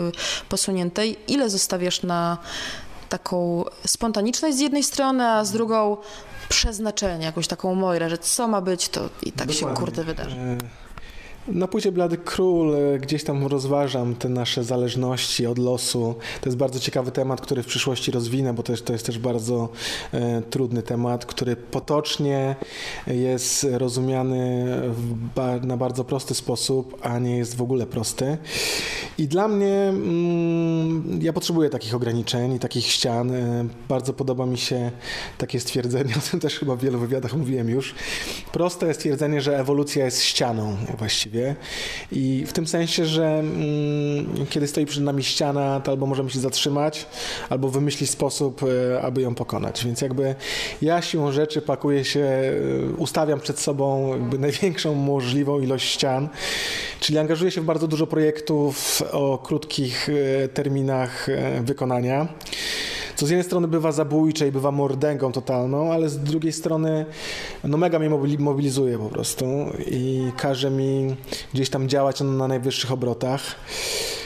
y, 0.44 0.46
posuniętej, 0.48 1.16
ile 1.28 1.50
zostawiasz 1.50 2.02
na 2.02 2.38
taką 3.08 3.64
spontaniczność 3.86 4.56
z 4.56 4.60
jednej 4.60 4.82
strony, 4.82 5.26
a 5.26 5.44
z 5.44 5.52
drugą 5.52 5.96
przeznaczenie, 6.48 7.24
jakąś 7.24 7.46
taką 7.46 7.74
mojrę, 7.74 8.10
że 8.10 8.18
co 8.18 8.48
ma 8.48 8.60
być, 8.60 8.88
to 8.88 9.08
i 9.22 9.32
tak 9.32 9.48
Dokładnie. 9.48 9.54
się 9.54 9.80
kurde 9.80 10.04
wydarzy. 10.04 10.36
E, 10.36 10.58
na 11.48 11.68
płycie 11.68 11.92
Blady 11.92 12.16
Król 12.16 12.74
e, 12.74 12.98
gdzieś 12.98 13.24
tam 13.24 13.46
rozważam 13.46 14.14
te 14.14 14.28
nasze 14.28 14.64
zależności 14.64 15.46
od 15.46 15.58
losu. 15.58 16.14
To 16.40 16.48
jest 16.48 16.56
bardzo 16.56 16.80
ciekawy 16.80 17.10
temat, 17.10 17.40
który 17.40 17.62
w 17.62 17.66
przyszłości 17.66 18.10
rozwinę, 18.10 18.54
bo 18.54 18.62
to 18.62 18.72
jest, 18.72 18.84
to 18.84 18.92
jest 18.92 19.06
też 19.06 19.18
bardzo 19.18 19.68
e, 20.12 20.42
trudny 20.42 20.82
temat, 20.82 21.26
który 21.26 21.56
potocznie 21.56 22.56
jest 23.06 23.66
rozumiany 23.70 24.66
ba 25.34 25.58
na 25.58 25.76
bardzo 25.76 26.04
prosty 26.04 26.34
sposób, 26.34 26.98
a 27.02 27.18
nie 27.18 27.36
jest 27.36 27.56
w 27.56 27.62
ogóle 27.62 27.86
prosty. 27.86 28.38
I 29.18 29.28
dla 29.28 29.48
mnie, 29.48 29.74
mm, 29.74 31.18
ja 31.22 31.32
potrzebuję 31.32 31.70
takich 31.70 31.94
ograniczeń 31.94 32.54
i 32.54 32.58
takich 32.58 32.86
ścian. 32.86 33.30
E, 33.30 33.66
bardzo 33.88 34.12
podoba 34.12 34.46
mi 34.46 34.58
się 34.58 34.90
takie 35.38 35.60
stwierdzenie, 35.60 36.14
o 36.26 36.30
tym 36.30 36.40
też 36.40 36.58
chyba 36.58 36.76
w 36.76 36.80
wielu 36.80 36.98
wywiadach 36.98 37.34
mówiłem 37.34 37.68
już. 37.68 37.94
Proste 38.52 38.86
jest 38.86 39.00
stwierdzenie, 39.00 39.40
że 39.40 39.58
ewolucja 39.58 40.04
jest 40.04 40.22
ścianą 40.22 40.76
właściwie 40.98 41.39
właściwie. 41.40 41.56
I 42.12 42.44
w 42.46 42.52
tym 42.52 42.66
sensie, 42.66 43.06
że 43.06 43.26
mm, 43.26 44.46
kiedy 44.50 44.66
stoi 44.66 44.86
przed 44.86 45.04
nami 45.04 45.24
ściana, 45.24 45.80
to 45.80 45.90
albo 45.90 46.06
możemy 46.06 46.30
się 46.30 46.40
zatrzymać, 46.40 47.06
albo 47.50 47.68
wymyślić 47.68 48.10
sposób, 48.10 48.62
e, 48.62 49.02
aby 49.02 49.22
ją 49.22 49.34
pokonać. 49.34 49.84
Więc 49.84 50.00
jakby 50.00 50.34
ja 50.82 51.02
siłą 51.02 51.32
rzeczy 51.32 51.62
pakuję 51.62 52.04
się, 52.04 52.20
e, 52.20 52.52
ustawiam 52.96 53.40
przed 53.40 53.58
sobą 53.58 54.14
największą 54.38 54.94
możliwą 54.94 55.60
ilość 55.60 55.92
ścian, 55.92 56.28
czyli 57.00 57.18
angażuję 57.18 57.50
się 57.50 57.60
w 57.60 57.64
bardzo 57.64 57.88
dużo 57.88 58.06
projektów 58.06 59.02
o 59.12 59.38
krótkich 59.38 60.08
e, 60.08 60.48
terminach 60.48 61.26
wykonania 61.62 62.28
co 63.20 63.26
z 63.26 63.30
jednej 63.30 63.44
strony 63.44 63.68
bywa 63.68 63.92
zabójcze 63.92 64.48
i 64.48 64.52
bywa 64.52 64.70
mordęgą 64.70 65.32
totalną, 65.32 65.92
ale 65.92 66.08
z 66.08 66.18
drugiej 66.18 66.52
strony 66.52 67.06
no 67.64 67.76
mega 67.76 67.98
mnie 67.98 68.10
mobilizuje 68.38 68.98
po 68.98 69.08
prostu 69.08 69.46
i 69.86 70.32
każe 70.36 70.70
mi 70.70 71.16
gdzieś 71.54 71.70
tam 71.70 71.88
działać 71.88 72.20
na 72.20 72.48
najwyższych 72.48 72.92
obrotach. 72.92 73.42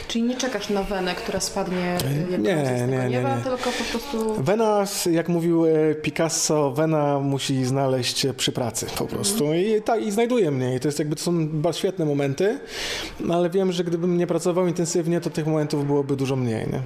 Czyli 0.07 0.23
nie 0.23 0.35
czekasz 0.35 0.69
na 0.69 0.83
wenę, 0.83 1.15
która 1.15 1.39
spadnie 1.39 1.97
Nie, 2.29 2.37
nie, 2.37 2.87
nie, 2.87 3.09
nie, 3.09 3.37
tylko 3.43 3.69
po 3.71 3.83
prostu... 3.91 4.43
Wena, 4.43 4.85
jak 5.11 5.29
mówił 5.29 5.65
e, 5.65 5.95
Picasso, 5.95 6.71
Wena 6.71 7.19
musi 7.19 7.65
znaleźć 7.65 8.27
przy 8.37 8.51
pracy 8.51 8.85
po 8.97 9.05
prostu. 9.05 9.53
I, 9.53 9.81
tak, 9.81 10.01
I 10.01 10.11
znajduje 10.11 10.51
mnie. 10.51 10.75
I 10.75 10.79
to 10.79 10.87
jest 10.87 10.99
jakby 10.99 11.15
to 11.15 11.21
są 11.21 11.47
bardzo 11.49 11.79
świetne 11.79 12.05
momenty, 12.05 12.59
ale 13.29 13.49
wiem, 13.49 13.71
że 13.71 13.83
gdybym 13.83 14.17
nie 14.17 14.27
pracował 14.27 14.67
intensywnie, 14.67 15.21
to 15.21 15.29
tych 15.29 15.47
momentów 15.47 15.85
byłoby 15.85 16.15
dużo 16.15 16.35
mniej. 16.35 16.67
Nie? 16.67 16.81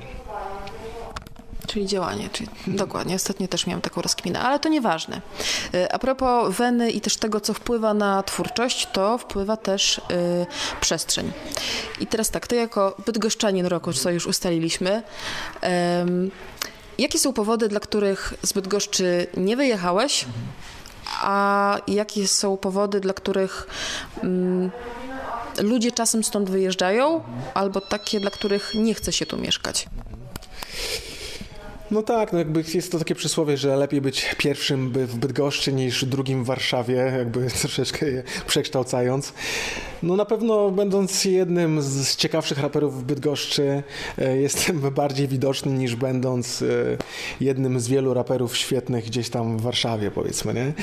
Czyli 1.69 1.85
działanie, 1.85 2.29
czyli 2.33 2.49
dokładnie. 2.67 3.15
Ostatnio 3.15 3.47
też 3.47 3.67
miałam 3.67 3.81
taką 3.81 4.01
rozkminę, 4.01 4.39
ale 4.39 4.59
to 4.59 4.69
nieważne. 4.69 5.21
Y, 5.73 5.91
A 5.91 5.99
propos 5.99 6.55
weny 6.55 6.91
i 6.91 7.01
też 7.01 7.17
tego, 7.17 7.41
co 7.41 7.53
wpływa 7.53 7.93
na 7.93 8.23
twórczość, 8.23 8.87
to 8.93 9.17
wpływa 9.17 9.57
też 9.57 9.97
y, 9.97 10.01
przestrzeń. 10.81 11.31
I 11.99 12.07
teraz 12.07 12.29
tak, 12.29 12.47
ty 12.47 12.55
jako 12.55 12.95
bydgoszczanin 13.05 13.65
roku, 13.65 13.93
co 13.93 14.11
już 14.11 14.27
ustaliliśmy, 14.27 15.03
jakie 16.97 17.19
są 17.19 17.33
powody, 17.33 17.67
dla 17.67 17.79
których 17.79 18.33
z 18.43 18.53
Bydgoszczy 18.53 19.27
nie 19.37 19.57
wyjechałeś, 19.57 20.25
a 21.21 21.77
jakie 21.87 22.27
są 22.27 22.57
powody, 22.57 22.99
dla 22.99 23.13
których 23.13 23.67
mm, 24.23 24.71
ludzie 25.61 25.91
czasem 25.91 26.23
stąd 26.23 26.49
wyjeżdżają, 26.49 27.23
albo 27.53 27.81
takie, 27.81 28.19
dla 28.19 28.31
których 28.31 28.71
nie 28.75 28.93
chce 28.93 29.13
się 29.13 29.25
tu 29.25 29.37
mieszkać? 29.37 29.87
No 31.91 32.03
tak, 32.03 32.33
no 32.33 32.39
jakby 32.39 32.63
jest 32.73 32.91
to 32.91 32.99
takie 32.99 33.15
przysłowie, 33.15 33.57
że 33.57 33.75
lepiej 33.75 34.01
być 34.01 34.35
pierwszym 34.37 34.91
w 34.93 35.17
Bydgoszczy 35.17 35.73
niż 35.73 36.05
drugim 36.05 36.43
w 36.43 36.47
Warszawie, 36.47 36.95
jakby 36.95 37.47
troszeczkę 37.61 38.05
je 38.05 38.23
przekształcając. 38.47 39.33
No 40.03 40.15
na 40.15 40.25
pewno 40.25 40.71
będąc 40.71 41.25
jednym 41.25 41.81
z 41.81 42.15
ciekawszych 42.15 42.59
raperów 42.59 43.01
w 43.01 43.03
Bydgoszczy 43.03 43.83
e, 44.17 44.37
jestem 44.37 44.81
bardziej 45.01 45.27
widoczny 45.27 45.71
niż 45.71 45.95
będąc 45.95 46.61
e, 46.61 46.65
jednym 47.41 47.79
z 47.79 47.87
wielu 47.87 48.13
raperów 48.13 48.57
świetnych 48.57 49.05
gdzieś 49.05 49.29
tam 49.29 49.57
w 49.57 49.61
Warszawie 49.61 50.11
powiedzmy, 50.11 50.53
nie? 50.53 50.73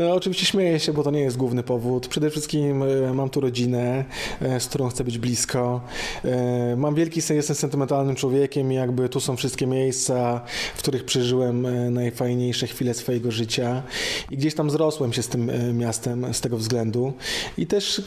E, 0.00 0.14
Oczywiście 0.14 0.46
śmieję 0.46 0.80
się, 0.80 0.92
bo 0.92 1.02
to 1.02 1.10
nie 1.10 1.20
jest 1.20 1.36
główny 1.36 1.62
powód. 1.62 2.08
Przede 2.08 2.30
wszystkim 2.30 2.84
mam 3.14 3.30
tu 3.30 3.40
rodzinę, 3.40 4.04
z 4.58 4.66
którą 4.66 4.88
chcę 4.88 5.04
być 5.04 5.18
blisko. 5.18 5.80
Mam 6.76 6.94
wielki 6.94 7.22
sen, 7.22 7.36
jestem 7.36 7.56
sentymentalnym 7.56 8.16
człowiekiem 8.16 8.72
i 8.72 8.74
jakby 8.74 9.08
tu 9.08 9.20
są 9.20 9.36
wszystkie 9.36 9.66
miejsca, 9.66 10.35
w 10.74 10.78
których 10.78 11.04
przeżyłem 11.04 11.66
e, 11.66 11.90
najfajniejsze 11.90 12.66
chwile 12.66 12.94
swojego 12.94 13.30
życia. 13.30 13.82
I 14.30 14.36
gdzieś 14.36 14.54
tam 14.54 14.70
zrosłem 14.70 15.12
się 15.12 15.22
z 15.22 15.28
tym 15.28 15.50
e, 15.50 15.72
miastem 15.72 16.34
z 16.34 16.40
tego 16.40 16.56
względu. 16.56 17.12
I 17.58 17.66
też 17.66 18.02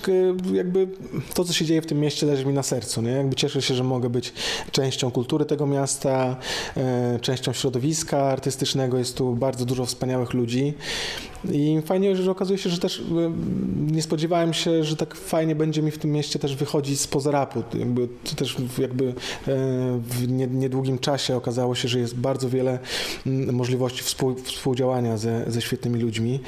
jakby 0.53 0.87
to, 1.33 1.45
co 1.45 1.53
się 1.53 1.65
dzieje 1.65 1.81
w 1.81 1.85
tym 1.85 1.99
mieście 1.99 2.25
leży 2.25 2.45
mi 2.45 2.53
na 2.53 2.63
sercu, 2.63 3.01
nie? 3.01 3.11
Jakby 3.11 3.35
cieszę 3.35 3.61
się, 3.61 3.73
że 3.73 3.83
mogę 3.83 4.09
być 4.09 4.33
częścią 4.71 5.11
kultury 5.11 5.45
tego 5.45 5.67
miasta, 5.67 6.37
e, 6.77 7.19
częścią 7.21 7.53
środowiska 7.53 8.23
artystycznego, 8.23 8.97
jest 8.97 9.17
tu 9.17 9.35
bardzo 9.35 9.65
dużo 9.65 9.85
wspaniałych 9.85 10.33
ludzi 10.33 10.73
i 11.52 11.82
fajnie, 11.86 12.15
że 12.15 12.32
okazuje 12.32 12.58
się, 12.60 12.69
że 12.69 12.78
też 12.78 12.99
e, 12.99 13.04
nie 13.91 14.02
spodziewałem 14.02 14.54
się, 14.54 14.84
że 14.84 14.95
tak 14.95 15.15
fajnie 15.15 15.56
będzie 15.56 15.82
mi 15.82 15.91
w 15.91 15.97
tym 15.97 16.12
mieście 16.12 16.39
też 16.39 16.56
wychodzić 16.56 16.99
spoza 16.99 17.32
rapu. 17.32 17.63
Jakby, 17.80 18.08
też 18.36 18.56
jakby 18.78 19.08
e, 19.08 19.13
w 20.10 20.28
nie- 20.28 20.47
niedługim 20.47 20.99
czasie 20.99 21.36
okazało 21.36 21.75
się, 21.75 21.88
że 21.88 21.99
jest 21.99 22.15
bardzo 22.15 22.49
wiele 22.49 22.80
mm, 23.28 23.56
możliwości 23.56 24.04
współ, 24.04 24.36
współdziałania 24.36 25.17
ze, 25.17 25.52
ze 25.52 25.62
świetnymi 25.62 25.99
ludźmi. 25.99 26.39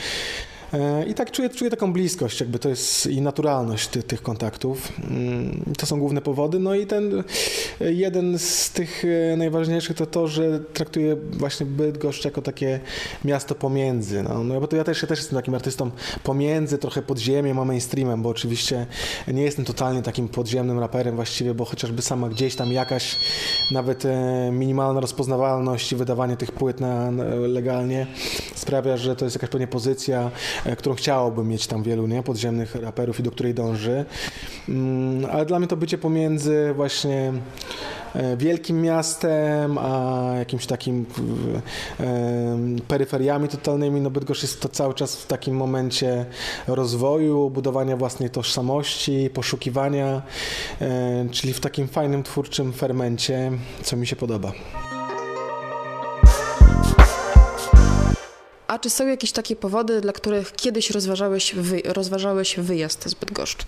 E, 0.73 1.05
I 1.05 1.13
tak 1.13 1.31
czuję, 1.31 1.49
czuję 1.49 1.71
taką 1.71 1.93
bliskość, 1.93 2.39
jakby 2.39 2.59
to 2.59 2.69
jest 2.69 3.05
i 3.07 3.21
naturalność 3.21 3.87
ty, 3.87 4.03
tych 4.03 4.21
kontaktów. 4.21 4.91
Mm, 5.09 5.63
To 5.77 5.85
są 5.85 5.99
główne 5.99 6.21
powody. 6.21 6.59
No 6.59 6.75
i 6.75 6.87
ten 6.87 7.23
jeden 7.79 8.39
z 8.39 8.71
tych 8.71 9.03
e, 9.33 9.37
najważniejszych 9.37 9.97
to 9.97 10.05
to, 10.05 10.27
że 10.27 10.59
traktuję 10.59 11.15
właśnie 11.31 11.65
Bydgoszcz 11.65 12.25
jako 12.25 12.41
takie 12.41 12.79
miasto 13.25 13.55
pomiędzy. 13.55 14.23
No, 14.23 14.43
no 14.43 14.61
bo 14.61 14.67
to 14.67 14.75
ja 14.75 14.83
też, 14.83 15.01
ja 15.01 15.07
też 15.07 15.19
jestem 15.19 15.35
takim 15.39 15.55
artystą 15.55 15.91
pomiędzy, 16.23 16.77
trochę 16.77 17.01
podziemiem 17.01 17.59
a 17.59 17.65
mainstreamem, 17.65 18.21
bo 18.21 18.29
oczywiście 18.29 18.85
nie 19.27 19.43
jestem 19.43 19.65
totalnie 19.65 20.01
takim 20.01 20.27
podziemnym 20.27 20.79
raperem 20.79 21.15
właściwie, 21.15 21.53
bo 21.53 21.65
chociażby 21.65 22.01
sama 22.01 22.29
gdzieś 22.29 22.55
tam 22.55 22.71
jakaś 22.71 23.15
nawet 23.71 24.05
e, 24.05 24.49
minimalna 24.51 24.99
rozpoznawalność 24.99 25.91
i 25.91 25.95
wydawanie 25.95 26.37
tych 26.37 26.51
płyt 26.51 26.79
na, 26.79 27.11
legalnie 27.47 28.07
sprawia, 28.55 28.97
że 28.97 29.15
to 29.15 29.25
jest 29.25 29.35
jakaś 29.35 29.49
pewnie 29.49 29.67
pozycja, 29.67 30.31
którą 30.77 30.95
chciałoby 30.95 31.43
mieć 31.43 31.67
tam 31.67 31.83
wielu 31.83 32.07
nie, 32.07 32.23
podziemnych 32.23 32.75
raperów 32.75 33.19
i 33.19 33.23
do 33.23 33.31
której 33.31 33.53
dąży. 33.53 34.05
Mm, 34.69 35.29
ale 35.31 35.45
dla 35.45 35.59
mnie 35.59 35.67
to 35.67 35.77
bycie 35.77 35.97
pomiędzy 35.97 36.73
właśnie 36.75 37.33
e, 38.15 38.37
wielkim 38.37 38.81
miastem, 38.81 39.77
a 39.77 40.33
jakimś 40.39 40.65
takim 40.65 41.05
e, 41.99 42.03
peryferiami 42.87 43.47
totalnymi, 43.47 44.01
no 44.01 44.09
Bydgoszcz 44.09 44.41
jest 44.41 44.61
to 44.61 44.69
cały 44.69 44.93
czas 44.93 45.15
w 45.15 45.27
takim 45.27 45.55
momencie 45.55 46.25
rozwoju, 46.67 47.49
budowania 47.49 47.97
własnej 47.97 48.29
tożsamości, 48.29 49.29
poszukiwania, 49.33 50.21
e, 50.81 51.29
czyli 51.31 51.53
w 51.53 51.59
takim 51.59 51.87
fajnym, 51.87 52.23
twórczym 52.23 52.73
fermencie, 52.73 53.51
co 53.83 53.97
mi 53.97 54.07
się 54.07 54.15
podoba. 54.15 54.51
A 58.71 58.79
czy 58.79 58.89
są 58.89 59.07
jakieś 59.07 59.31
takie 59.31 59.55
powody, 59.55 60.01
dla 60.01 60.13
których 60.13 60.53
kiedyś 60.53 60.89
rozważałeś, 60.89 61.55
wy, 61.55 61.81
rozważałeś 61.85 62.55
wyjazd 62.55 63.09
z 63.09 63.13
Bydgoszczy? 63.13 63.65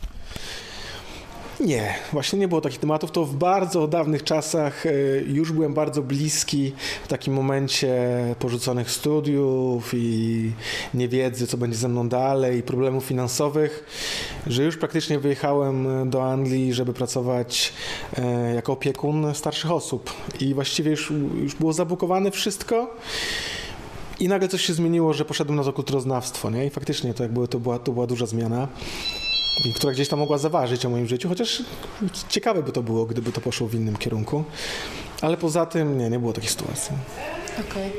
Nie, 1.59 1.95
właśnie 2.11 2.39
nie 2.39 2.47
było 2.47 2.61
takich 2.61 2.79
tematów. 2.79 3.11
To 3.11 3.25
w 3.25 3.35
bardzo 3.35 3.87
dawnych 3.87 4.23
czasach 4.23 4.85
e, 4.85 4.91
już 5.27 5.51
byłem 5.51 5.73
bardzo 5.73 6.01
bliski 6.01 6.71
w 7.03 7.07
takim 7.07 7.33
momencie 7.33 7.95
porzuconych 8.39 8.91
studiów 8.91 9.91
i 9.93 10.51
niewiedzy, 10.93 11.47
co 11.47 11.57
będzie 11.57 11.77
ze 11.77 11.89
mną 11.89 12.09
dalej, 12.09 12.63
problemów 12.63 13.03
finansowych, 13.05 13.85
że 14.47 14.63
już 14.63 14.77
praktycznie 14.77 15.19
wyjechałem 15.19 16.09
do 16.09 16.31
Anglii, 16.31 16.73
żeby 16.73 16.93
pracować 16.93 17.73
e, 18.17 18.53
jako 18.55 18.73
opiekun 18.73 19.35
starszych 19.35 19.71
osób. 19.71 20.13
I 20.39 20.53
właściwie 20.53 20.91
już, 20.91 21.11
już 21.41 21.55
było 21.55 21.73
zabukowane 21.73 22.31
wszystko. 22.31 22.95
I 24.19 24.27
nagle 24.27 24.47
coś 24.47 24.65
się 24.65 24.73
zmieniło, 24.73 25.13
że 25.13 25.25
poszedłem 25.25 25.55
na 25.55 25.63
to 25.63 25.73
kulturoznawstwo, 25.73 26.49
nie? 26.49 26.65
I 26.65 26.69
faktycznie 26.69 27.13
to, 27.13 27.23
jakby, 27.23 27.47
to, 27.47 27.59
była, 27.59 27.79
to 27.79 27.91
była 27.91 28.07
duża 28.07 28.25
zmiana 28.25 28.67
która 29.75 29.93
gdzieś 29.93 30.07
tam 30.07 30.19
mogła 30.19 30.37
zaważyć 30.37 30.85
o 30.85 30.89
moim 30.89 31.07
życiu, 31.07 31.29
chociaż 31.29 31.63
ciekawe 32.29 32.63
by 32.63 32.71
to 32.71 32.83
było, 32.83 33.05
gdyby 33.05 33.31
to 33.31 33.41
poszło 33.41 33.67
w 33.67 33.75
innym 33.75 33.97
kierunku. 33.97 34.43
Ale 35.21 35.37
poza 35.37 35.65
tym 35.65 35.97
nie, 35.97 36.09
nie 36.09 36.19
było 36.19 36.33
takiej 36.33 36.49
sytuacji. 36.49 36.95
Okej. 37.69 37.91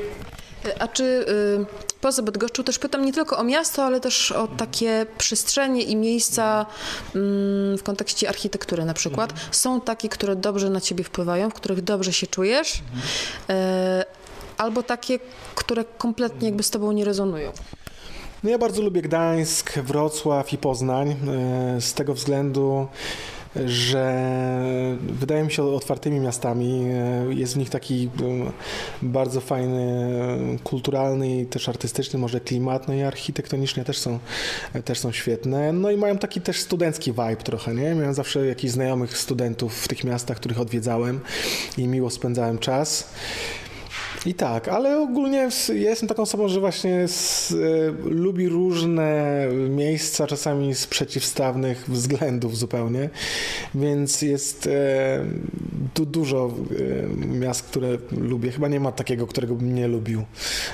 A 0.79 0.87
czy 0.87 1.03
y, 1.03 2.01
poza 2.01 2.21
Bydgoszczą 2.21 2.63
też 2.63 2.79
pytam 2.79 3.05
nie 3.05 3.13
tylko 3.13 3.37
o 3.37 3.43
miasto, 3.43 3.83
ale 3.83 3.99
też 3.99 4.31
o 4.31 4.47
takie 4.47 5.05
przestrzenie 5.17 5.81
i 5.81 5.95
miejsca 5.95 6.65
mm, 7.15 7.77
w 7.77 7.83
kontekście 7.83 8.29
architektury 8.29 8.85
na 8.85 8.93
przykład. 8.93 9.33
Są 9.51 9.81
takie, 9.81 10.09
które 10.09 10.35
dobrze 10.35 10.69
na 10.69 10.81
ciebie 10.81 11.03
wpływają, 11.03 11.49
w 11.49 11.53
których 11.53 11.81
dobrze 11.81 12.13
się 12.13 12.27
czujesz, 12.27 12.81
e, 13.49 14.05
albo 14.57 14.83
takie, 14.83 15.19
które 15.55 15.85
kompletnie 15.97 16.47
jakby 16.47 16.63
z 16.63 16.69
tobą 16.69 16.91
nie 16.91 17.05
rezonują. 17.05 17.51
No 18.43 18.49
ja 18.49 18.57
bardzo 18.57 18.81
lubię 18.81 19.01
Gdańsk, 19.01 19.79
Wrocław 19.79 20.53
i 20.53 20.57
Poznań 20.57 21.09
e, 21.77 21.81
z 21.81 21.93
tego 21.93 22.13
względu, 22.13 22.87
że 23.65 24.25
wydaje 25.01 25.43
mi 25.43 25.51
się 25.51 25.63
otwartymi 25.63 26.19
miastami. 26.19 26.85
E, 26.93 27.33
Jest 27.33 27.53
w 27.53 27.57
nich 27.57 27.69
taki 27.69 28.09
e, 28.21 28.51
bardzo 29.01 29.41
fajny, 29.41 30.09
kulturalny 30.63 31.39
i 31.39 31.45
też 31.45 31.69
artystyczny 31.69 32.19
może 32.19 32.39
klimat, 32.39 32.87
no 32.87 32.93
i 32.93 33.01
architektonicznie 33.01 33.83
też 33.85 33.97
są, 33.97 34.19
też 34.85 34.99
są 34.99 35.11
świetne. 35.11 35.73
No 35.73 35.91
i 35.91 35.97
mają 35.97 36.17
taki 36.17 36.41
też 36.41 36.59
studencki 36.59 37.11
vibe 37.11 37.35
trochę, 37.35 37.73
nie? 37.73 37.95
Miałem 37.95 38.13
zawsze 38.13 38.45
jakichś 38.47 38.73
znajomych 38.73 39.17
studentów 39.17 39.81
w 39.83 39.87
tych 39.87 40.03
miastach, 40.03 40.37
których 40.37 40.59
odwiedzałem 40.59 41.19
i 41.77 41.87
miło 41.87 42.09
spędzałem 42.09 42.59
czas. 42.59 43.07
I 44.25 44.33
tak, 44.33 44.67
ale 44.67 44.99
ogólnie 44.99 45.49
ja 45.69 45.89
jestem 45.89 46.09
taką 46.09 46.21
osobą, 46.21 46.47
że 46.47 46.59
właśnie 46.59 46.95
s, 46.95 47.51
e, 47.51 48.09
lubi 48.09 48.49
różne 48.49 49.41
miejsca, 49.69 50.27
czasami 50.27 50.75
z 50.75 50.87
przeciwstawnych 50.87 51.89
względów 51.89 52.57
zupełnie, 52.57 53.09
więc 53.75 54.21
jest 54.21 54.67
e, 54.67 55.25
tu 55.93 56.05
dużo 56.05 56.51
e, 57.21 57.27
miast, 57.27 57.61
które 57.61 57.97
lubię. 58.11 58.51
Chyba 58.51 58.67
nie 58.67 58.79
ma 58.79 58.91
takiego, 58.91 59.27
którego 59.27 59.55
bym 59.55 59.75
nie 59.75 59.87
lubił, 59.87 60.23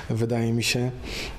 wydaje 0.09 0.53
mi 0.53 0.63
się, 0.63 0.91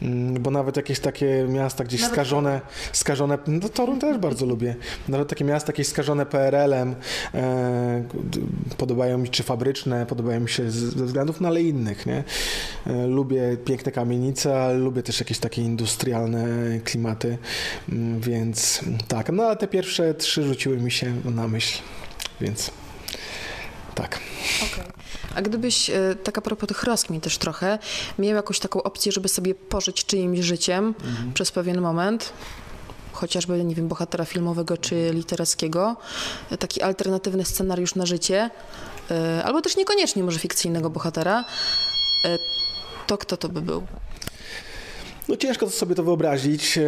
Mm, 0.02 0.42
bo 0.42 0.50
nawet 0.50 0.76
jakieś 0.76 1.00
takie 1.00 1.46
miasta 1.48 1.84
gdzieś 1.84 2.00
Nawet 2.00 2.14
skażone, 2.14 2.60
skażone, 2.92 3.38
no 3.46 3.68
Torun 3.68 4.00
też 4.00 4.18
bardzo 4.18 4.46
lubię, 4.46 4.74
nawet 5.08 5.28
takie 5.28 5.44
miasta 5.44 5.72
jakieś 5.72 5.86
skażone 5.86 6.26
PRL-em 6.26 6.94
podobają 8.78 9.18
mi, 9.18 9.28
czy 9.28 9.42
fabryczne, 9.42 10.06
podobają 10.06 10.40
mi 10.40 10.48
się 10.48 10.70
z, 10.70 10.74
ze 10.74 11.04
względów, 11.04 11.40
no 11.40 11.48
ale 11.48 11.62
innych, 11.62 12.01
nie? 12.06 12.24
E, 12.86 13.06
lubię 13.06 13.56
piękne 13.64 13.92
kamienice, 13.92 14.62
ale 14.62 14.74
lubię 14.74 15.02
też 15.02 15.20
jakieś 15.20 15.38
takie 15.38 15.62
industrialne 15.62 16.46
klimaty, 16.84 17.38
mm, 17.88 18.20
więc 18.20 18.80
tak, 19.08 19.32
no 19.32 19.42
ale 19.42 19.56
te 19.56 19.68
pierwsze 19.68 20.14
trzy 20.14 20.42
rzuciły 20.42 20.76
mi 20.76 20.90
się 20.90 21.14
na 21.24 21.48
myśl, 21.48 21.78
więc 22.40 22.70
Tak. 23.94 24.20
Okay. 24.72 24.84
A 25.34 25.42
gdybyś, 25.42 25.90
e, 25.90 26.14
tak 26.22 26.38
a 26.38 26.40
propos 26.40 26.68
tych 26.68 26.82
rozkmin 26.82 27.20
też 27.20 27.38
trochę, 27.38 27.78
miał 28.18 28.36
jakąś 28.36 28.60
taką 28.60 28.82
opcję, 28.82 29.12
żeby 29.12 29.28
sobie 29.28 29.54
pożyć 29.54 30.04
czyimś 30.04 30.38
życiem 30.38 30.94
mhm. 31.04 31.32
przez 31.32 31.50
pewien 31.52 31.80
moment, 31.80 32.32
chociażby, 33.12 33.64
nie 33.64 33.74
wiem, 33.74 33.88
bohatera 33.88 34.24
filmowego 34.24 34.76
czy 34.76 35.10
literackiego, 35.14 35.96
e, 36.50 36.58
taki 36.58 36.82
alternatywny 36.82 37.44
scenariusz 37.44 37.94
na 37.94 38.06
życie, 38.06 38.50
e, 39.10 39.44
albo 39.44 39.60
też 39.60 39.76
niekoniecznie 39.76 40.22
może 40.22 40.38
fikcyjnego 40.38 40.90
bohatera, 40.90 41.44
to 43.06 43.18
kto 43.18 43.36
to 43.36 43.48
by 43.48 43.62
był? 43.62 43.82
No 45.28 45.36
ciężko 45.36 45.70
sobie 45.70 45.94
to 45.94 46.02
wyobrazić. 46.02 46.78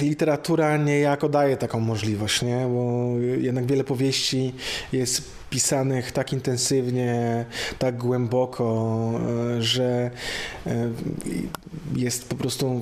Literatura 0.00 0.76
niejako 0.76 1.28
daje 1.28 1.56
taką 1.56 1.80
możliwość, 1.80 2.42
nie? 2.42 2.66
bo 2.68 3.12
jednak 3.40 3.66
wiele 3.66 3.84
powieści 3.84 4.54
jest 4.92 5.22
pisanych 5.56 6.12
tak 6.12 6.32
intensywnie, 6.32 7.44
tak 7.78 7.96
głęboko, 7.96 9.10
e, 9.56 9.62
że 9.62 10.10
e, 10.66 10.90
jest 11.96 12.28
po 12.28 12.36
prostu 12.36 12.80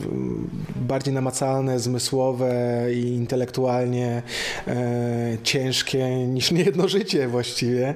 bardziej 0.77 1.15
namacalne, 1.15 1.79
zmysłowe 1.79 2.87
i 2.95 3.01
intelektualnie 3.01 4.23
e, 4.67 5.37
ciężkie 5.43 6.27
niż 6.27 6.51
niejedno 6.57 6.89
życie 6.89 7.29
właściwie. 7.29 7.95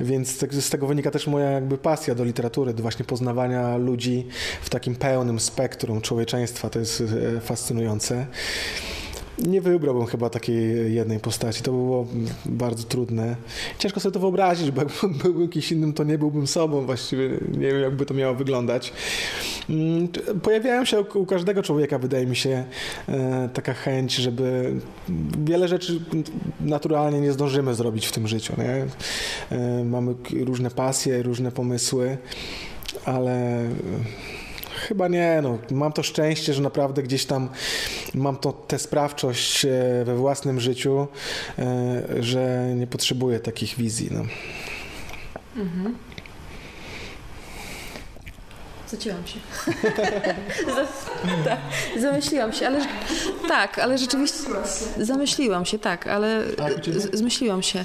Więc 0.00 0.38
tak, 0.38 0.54
z 0.54 0.70
tego 0.70 0.86
wynika 0.86 1.10
też 1.10 1.26
moja 1.26 1.50
jakby 1.50 1.78
pasja 1.78 2.14
do 2.14 2.24
literatury, 2.24 2.74
do 2.74 2.82
właśnie 2.82 3.04
poznawania 3.04 3.76
ludzi 3.76 4.26
w 4.62 4.70
takim 4.70 4.94
pełnym 4.94 5.40
spektrum 5.40 6.00
człowieczeństwa. 6.00 6.70
To 6.70 6.78
jest 6.78 7.02
fascynujące. 7.40 8.26
Nie 9.38 9.60
wybrałbym 9.60 10.06
chyba 10.06 10.30
takiej 10.30 10.94
jednej 10.94 11.20
postaci. 11.20 11.62
To 11.62 11.70
było 11.70 12.06
bardzo 12.46 12.84
trudne. 12.84 13.36
Ciężko 13.78 14.00
sobie 14.00 14.12
to 14.12 14.20
wyobrazić, 14.20 14.70
bo 14.70 14.82
jakbym 14.82 15.12
był 15.34 15.48
kimś 15.48 15.72
innym, 15.72 15.92
to 15.92 16.04
nie 16.04 16.18
byłbym 16.18 16.46
sobą. 16.46 16.86
Właściwie 16.86 17.28
nie 17.52 17.66
wiem, 17.66 17.80
jakby 17.80 18.06
to 18.06 18.14
miało 18.14 18.34
wyglądać. 18.34 18.92
Mm, 19.70 20.08
pojawiają 20.42 20.84
się 20.84 21.00
u 21.00 21.26
każdego 21.26 21.62
człowieka, 21.62 21.98
wydaje 21.98 22.26
mi 22.26 22.36
się, 22.36 22.64
e, 23.08 23.48
taka 23.54 23.74
chęć, 23.74 24.14
żeby 24.14 24.74
wiele 25.44 25.68
rzeczy 25.68 26.00
naturalnie 26.60 27.20
nie 27.20 27.32
zdążymy 27.32 27.74
zrobić 27.74 28.06
w 28.06 28.12
tym 28.12 28.28
życiu. 28.28 28.52
Nie? 28.58 28.86
E, 29.58 29.84
mamy 29.84 30.14
różne 30.44 30.70
pasje, 30.70 31.22
różne 31.22 31.52
pomysły, 31.52 32.18
ale 33.04 33.64
Chyba 34.88 35.08
nie, 35.08 35.40
no. 35.42 35.58
Mam 35.70 35.92
to 35.92 36.02
szczęście, 36.02 36.54
że 36.54 36.62
naprawdę 36.62 37.02
gdzieś 37.02 37.26
tam 37.26 37.48
mam 38.14 38.36
to, 38.36 38.52
tę 38.52 38.78
sprawczość 38.78 39.64
e, 39.64 39.68
we 40.04 40.16
własnym 40.16 40.60
życiu, 40.60 41.06
e, 41.58 42.02
że 42.20 42.72
nie 42.76 42.86
potrzebuję 42.86 43.40
takich 43.40 43.76
wizji. 43.76 44.08
No. 44.12 44.22
Mhm. 45.56 45.96
Zacięłam 48.88 49.26
się. 49.26 49.38
tak, 51.44 51.58
zamyśliłam 52.00 52.52
się, 52.52 52.66
ale 52.66 52.86
tak, 53.48 53.78
ale 53.78 53.98
rzeczywiście 53.98 54.38
zamyśliłam 54.98 55.64
się, 55.64 55.78
tak, 55.78 56.06
ale 56.06 56.42
tak, 56.56 56.72
zmyśliłam 57.12 57.62
się. 57.62 57.84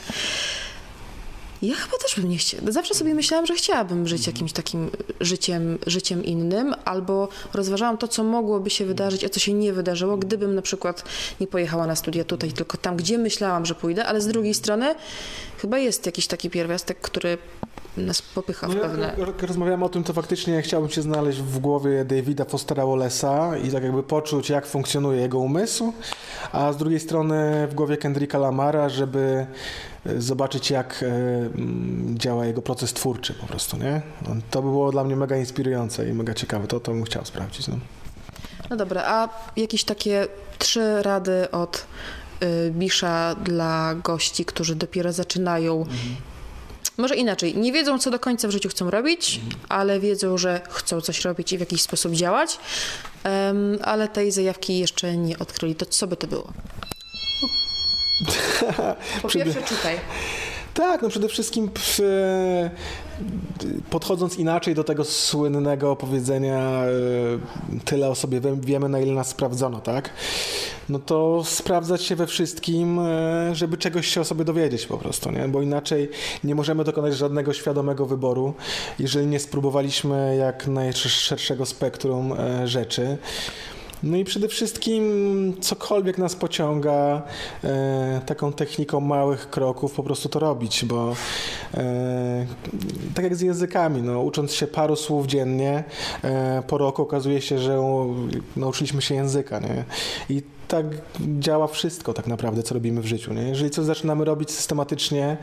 Ja 1.62 1.76
chyba 1.76 1.98
też 1.98 2.16
bym 2.16 2.30
nie 2.30 2.38
chciała. 2.38 2.72
Zawsze 2.72 2.94
sobie 2.94 3.14
myślałam, 3.14 3.46
że 3.46 3.56
chciałabym 3.56 4.08
żyć 4.08 4.28
jakimś 4.28 4.54
takim 4.54 4.90
życiem, 5.22 5.78
życiem 5.88 6.26
innym, 6.26 6.76
albo 6.86 7.28
rozważałam 7.54 7.98
to, 7.98 8.08
co 8.08 8.24
mogłoby 8.24 8.70
się 8.70 8.86
wydarzyć, 8.86 9.24
a 9.24 9.30
co 9.30 9.40
się 9.40 9.54
nie 9.54 9.74
wydarzyło, 9.74 10.18
gdybym 10.18 10.56
na 10.56 10.62
przykład 10.62 11.04
nie 11.40 11.48
pojechała 11.48 11.88
na 11.88 11.96
studia 11.96 12.24
tutaj, 12.24 12.52
tylko 12.52 12.78
tam, 12.78 12.98
gdzie 12.98 13.18
myślałam, 13.18 13.66
że 13.66 13.76
pójdę, 13.76 14.06
ale 14.06 14.22
z 14.22 14.28
drugiej 14.28 14.54
strony 14.54 14.96
chyba 15.58 15.78
jest 15.78 16.06
jakiś 16.06 16.28
taki 16.28 16.50
pierwiastek, 16.50 17.02
który 17.02 17.38
nas 17.98 18.22
popycha 18.22 18.68
w 18.68 18.76
no, 18.76 18.82
pewne... 18.82 19.16
Rozmawiamy 19.42 19.86
o 19.86 19.90
tym, 19.90 20.04
to 20.04 20.14
faktycznie 20.14 20.62
chciałbym 20.62 20.90
się 20.90 21.02
znaleźć 21.02 21.40
w 21.40 21.60
głowie 21.60 22.06
Davida 22.06 22.46
Fostera 22.46 22.84
Wallace'a 22.84 23.66
i 23.66 23.72
tak 23.72 23.84
jakby 23.84 24.04
poczuć, 24.04 24.50
jak 24.50 24.66
funkcjonuje 24.66 25.22
jego 25.22 25.40
umysł, 25.40 25.94
a 26.52 26.74
z 26.74 26.78
drugiej 26.78 27.00
strony 27.00 27.68
w 27.68 27.74
głowie 27.74 27.98
Kendricka 27.98 28.38
Lamara, 28.38 28.90
żeby 28.90 29.46
zobaczyć, 30.18 30.70
jak 30.72 31.04
e, 31.04 31.50
działa 32.16 32.46
jego 32.46 32.62
proces 32.62 32.94
twórczy 32.94 33.34
po 33.34 33.48
prostu, 33.48 33.78
nie? 33.78 34.02
No, 34.22 34.36
to 34.52 34.62
by 34.62 34.68
było 34.68 34.92
dla 34.92 35.04
mnie 35.04 35.16
mega 35.16 35.38
inspirujące 35.38 36.10
i 36.10 36.14
mega 36.14 36.34
ciekawe. 36.34 36.68
To, 36.68 36.80
to 36.80 36.92
bym 36.92 37.04
chciał 37.04 37.26
sprawdzić, 37.26 37.68
no. 37.68 37.78
No 38.70 38.76
dobra, 38.76 39.04
a 39.06 39.30
jakieś 39.58 39.84
takie 39.84 40.28
trzy 40.60 41.02
rady 41.02 41.52
od 41.52 41.86
y, 42.44 42.72
Bisza 42.72 43.36
dla 43.36 43.96
gości, 43.96 44.46
którzy 44.46 44.76
dopiero 44.76 45.14
zaczynają 45.14 45.78
mhm 45.78 46.16
może 47.00 47.16
inaczej, 47.16 47.58
nie 47.58 47.72
wiedzą, 47.72 48.00
co 48.00 48.12
do 48.12 48.20
końca 48.20 48.48
w 48.48 48.52
życiu 48.52 48.70
chcą 48.70 48.90
robić, 48.90 49.42
ale 49.70 50.00
wiedzą, 50.00 50.38
że 50.38 50.62
chcą 50.70 51.02
coś 51.02 51.26
robić 51.26 51.54
i 51.54 51.58
w 51.58 51.60
jakiś 51.60 51.82
sposób 51.82 52.14
działać, 52.14 52.60
um, 53.26 53.78
ale 53.82 54.08
tej 54.08 54.32
zajawki 54.32 54.80
jeszcze 54.80 55.18
nie 55.18 55.40
odkryli. 55.40 55.76
To 55.76 55.86
co 55.86 56.08
by 56.08 56.18
to 56.18 56.28
było? 56.28 56.54
Po 59.22 59.28
pierwsze, 59.28 59.62
czytaj. 59.62 60.00
Tak, 60.74 61.02
no 61.02 61.10
przede 61.10 61.28
wszystkim 61.28 61.70
podchodząc 63.90 64.38
inaczej 64.38 64.76
do 64.76 64.84
tego 64.84 65.06
słynnego 65.06 65.96
powiedzenia 65.96 66.58
e, 66.58 66.90
tyle 67.86 68.10
o 68.10 68.16
sobie 68.16 68.42
wiemy, 68.62 68.90
na 68.90 69.00
ile 69.00 69.14
nas 69.14 69.28
sprawdzono, 69.28 69.80
tak? 69.80 70.10
No 70.90 71.00
to 71.00 71.44
sprawdzać 71.46 72.04
się 72.04 72.16
we 72.16 72.28
wszystkim, 72.28 73.00
e, 73.00 73.56
żeby 73.56 73.78
czegoś 73.78 74.08
się 74.08 74.22
o 74.22 74.26
sobie 74.26 74.46
dowiedzieć 74.46 74.86
po 74.86 74.98
prostu, 74.98 75.32
nie? 75.32 75.48
Bo 75.48 75.62
inaczej 75.62 76.10
nie 76.44 76.56
możemy 76.56 76.84
dokonać 76.84 77.18
żadnego 77.18 77.54
świadomego 77.54 78.06
wyboru, 78.06 78.54
jeżeli 79.00 79.28
nie 79.28 79.40
spróbowaliśmy 79.40 80.36
jak 80.36 80.68
najszerszego 80.68 81.66
spektrum 81.66 82.34
e, 82.34 82.68
rzeczy. 82.68 83.18
No 84.04 84.18
i 84.18 84.24
przede 84.24 84.48
wszystkim 84.48 85.54
cokolwiek 85.62 86.18
nas 86.18 86.36
pociąga 86.36 87.22
e, 87.64 88.22
taką 88.26 88.54
techniką 88.54 89.00
małych 89.00 89.50
kroków 89.50 89.94
po 89.94 90.04
prostu 90.04 90.30
to 90.30 90.40
robić, 90.40 90.86
bo 90.86 91.16
e, 91.74 92.46
tak 93.16 93.24
jak 93.24 93.36
z 93.36 93.42
językami, 93.42 94.02
no, 94.02 94.22
ucząc 94.22 94.54
się 94.54 94.68
paru 94.68 94.96
słów 94.96 95.28
dziennie, 95.28 95.84
e, 96.24 96.64
po 96.68 96.78
roku 96.78 97.02
okazuje 97.02 97.42
się, 97.42 97.60
że 97.60 97.80
nauczyliśmy 98.56 99.02
się 99.02 99.16
języka. 99.16 99.60
Nie? 99.60 99.84
I 100.30 100.42
tak 100.70 100.86
działa 101.40 101.68
wszystko 101.68 102.14
tak 102.14 102.28
naprawdę, 102.28 102.64
co 102.64 102.74
robimy 102.74 103.02
w 103.02 103.06
życiu. 103.06 103.34
Nie? 103.34 103.42
Jeżeli 103.42 103.70
coś 103.70 103.86
zaczynamy 103.86 104.26
robić 104.26 104.52
systematycznie, 104.52 105.38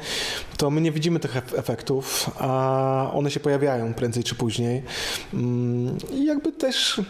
to 0.56 0.70
my 0.70 0.80
nie 0.80 0.92
widzimy 0.92 1.20
tych 1.20 1.36
efektów, 1.36 2.30
a 2.38 3.10
one 3.14 3.30
się 3.30 3.40
pojawiają 3.40 3.94
prędzej 3.94 4.24
czy 4.24 4.34
później. 4.34 4.82
Mm, 5.34 5.96
I 6.12 6.24
jakby 6.24 6.52
też 6.52 7.00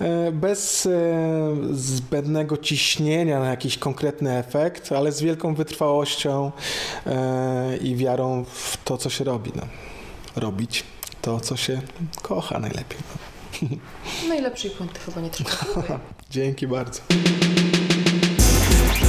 e, 0.00 0.32
bez 0.32 0.86
e, 0.86 0.90
zbędnego 1.70 2.56
ciśnienia 2.56 3.40
na 3.40 3.50
jakiś 3.50 3.78
konkretny 3.78 4.36
efekt, 4.36 4.92
ale 4.92 5.12
z 5.12 5.22
wielką 5.22 5.54
wytrwałością 5.54 6.52
e, 7.06 7.76
i 7.76 7.96
wiarą 7.96 8.44
w 8.44 8.76
to, 8.84 8.98
co 8.98 9.10
się 9.10 9.24
robi. 9.24 9.52
No. 9.56 9.62
Robić 10.36 10.84
to, 11.22 11.40
co 11.40 11.56
się 11.56 11.80
kocha 12.22 12.58
najlepiej. 12.58 12.98
No. 13.62 13.68
Najlepszej 14.28 14.70
puenty 14.70 15.00
chyba 15.00 15.20
nie 15.20 15.30
trzeba. 15.30 15.50
Dzięki 16.30 16.66
bardzo. 16.66 17.00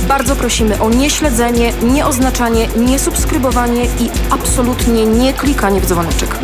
Bardzo 0.07 0.35
prosimy 0.35 0.81
o 0.81 0.89
nieśledzenie, 0.89 1.73
nieoznaczanie, 1.83 2.67
niesubskrybowanie 2.77 3.85
i 3.85 4.09
absolutnie 4.29 5.05
nie 5.05 5.33
klikanie 5.33 5.81
w 5.81 5.85
dzwoneczek. 5.85 6.35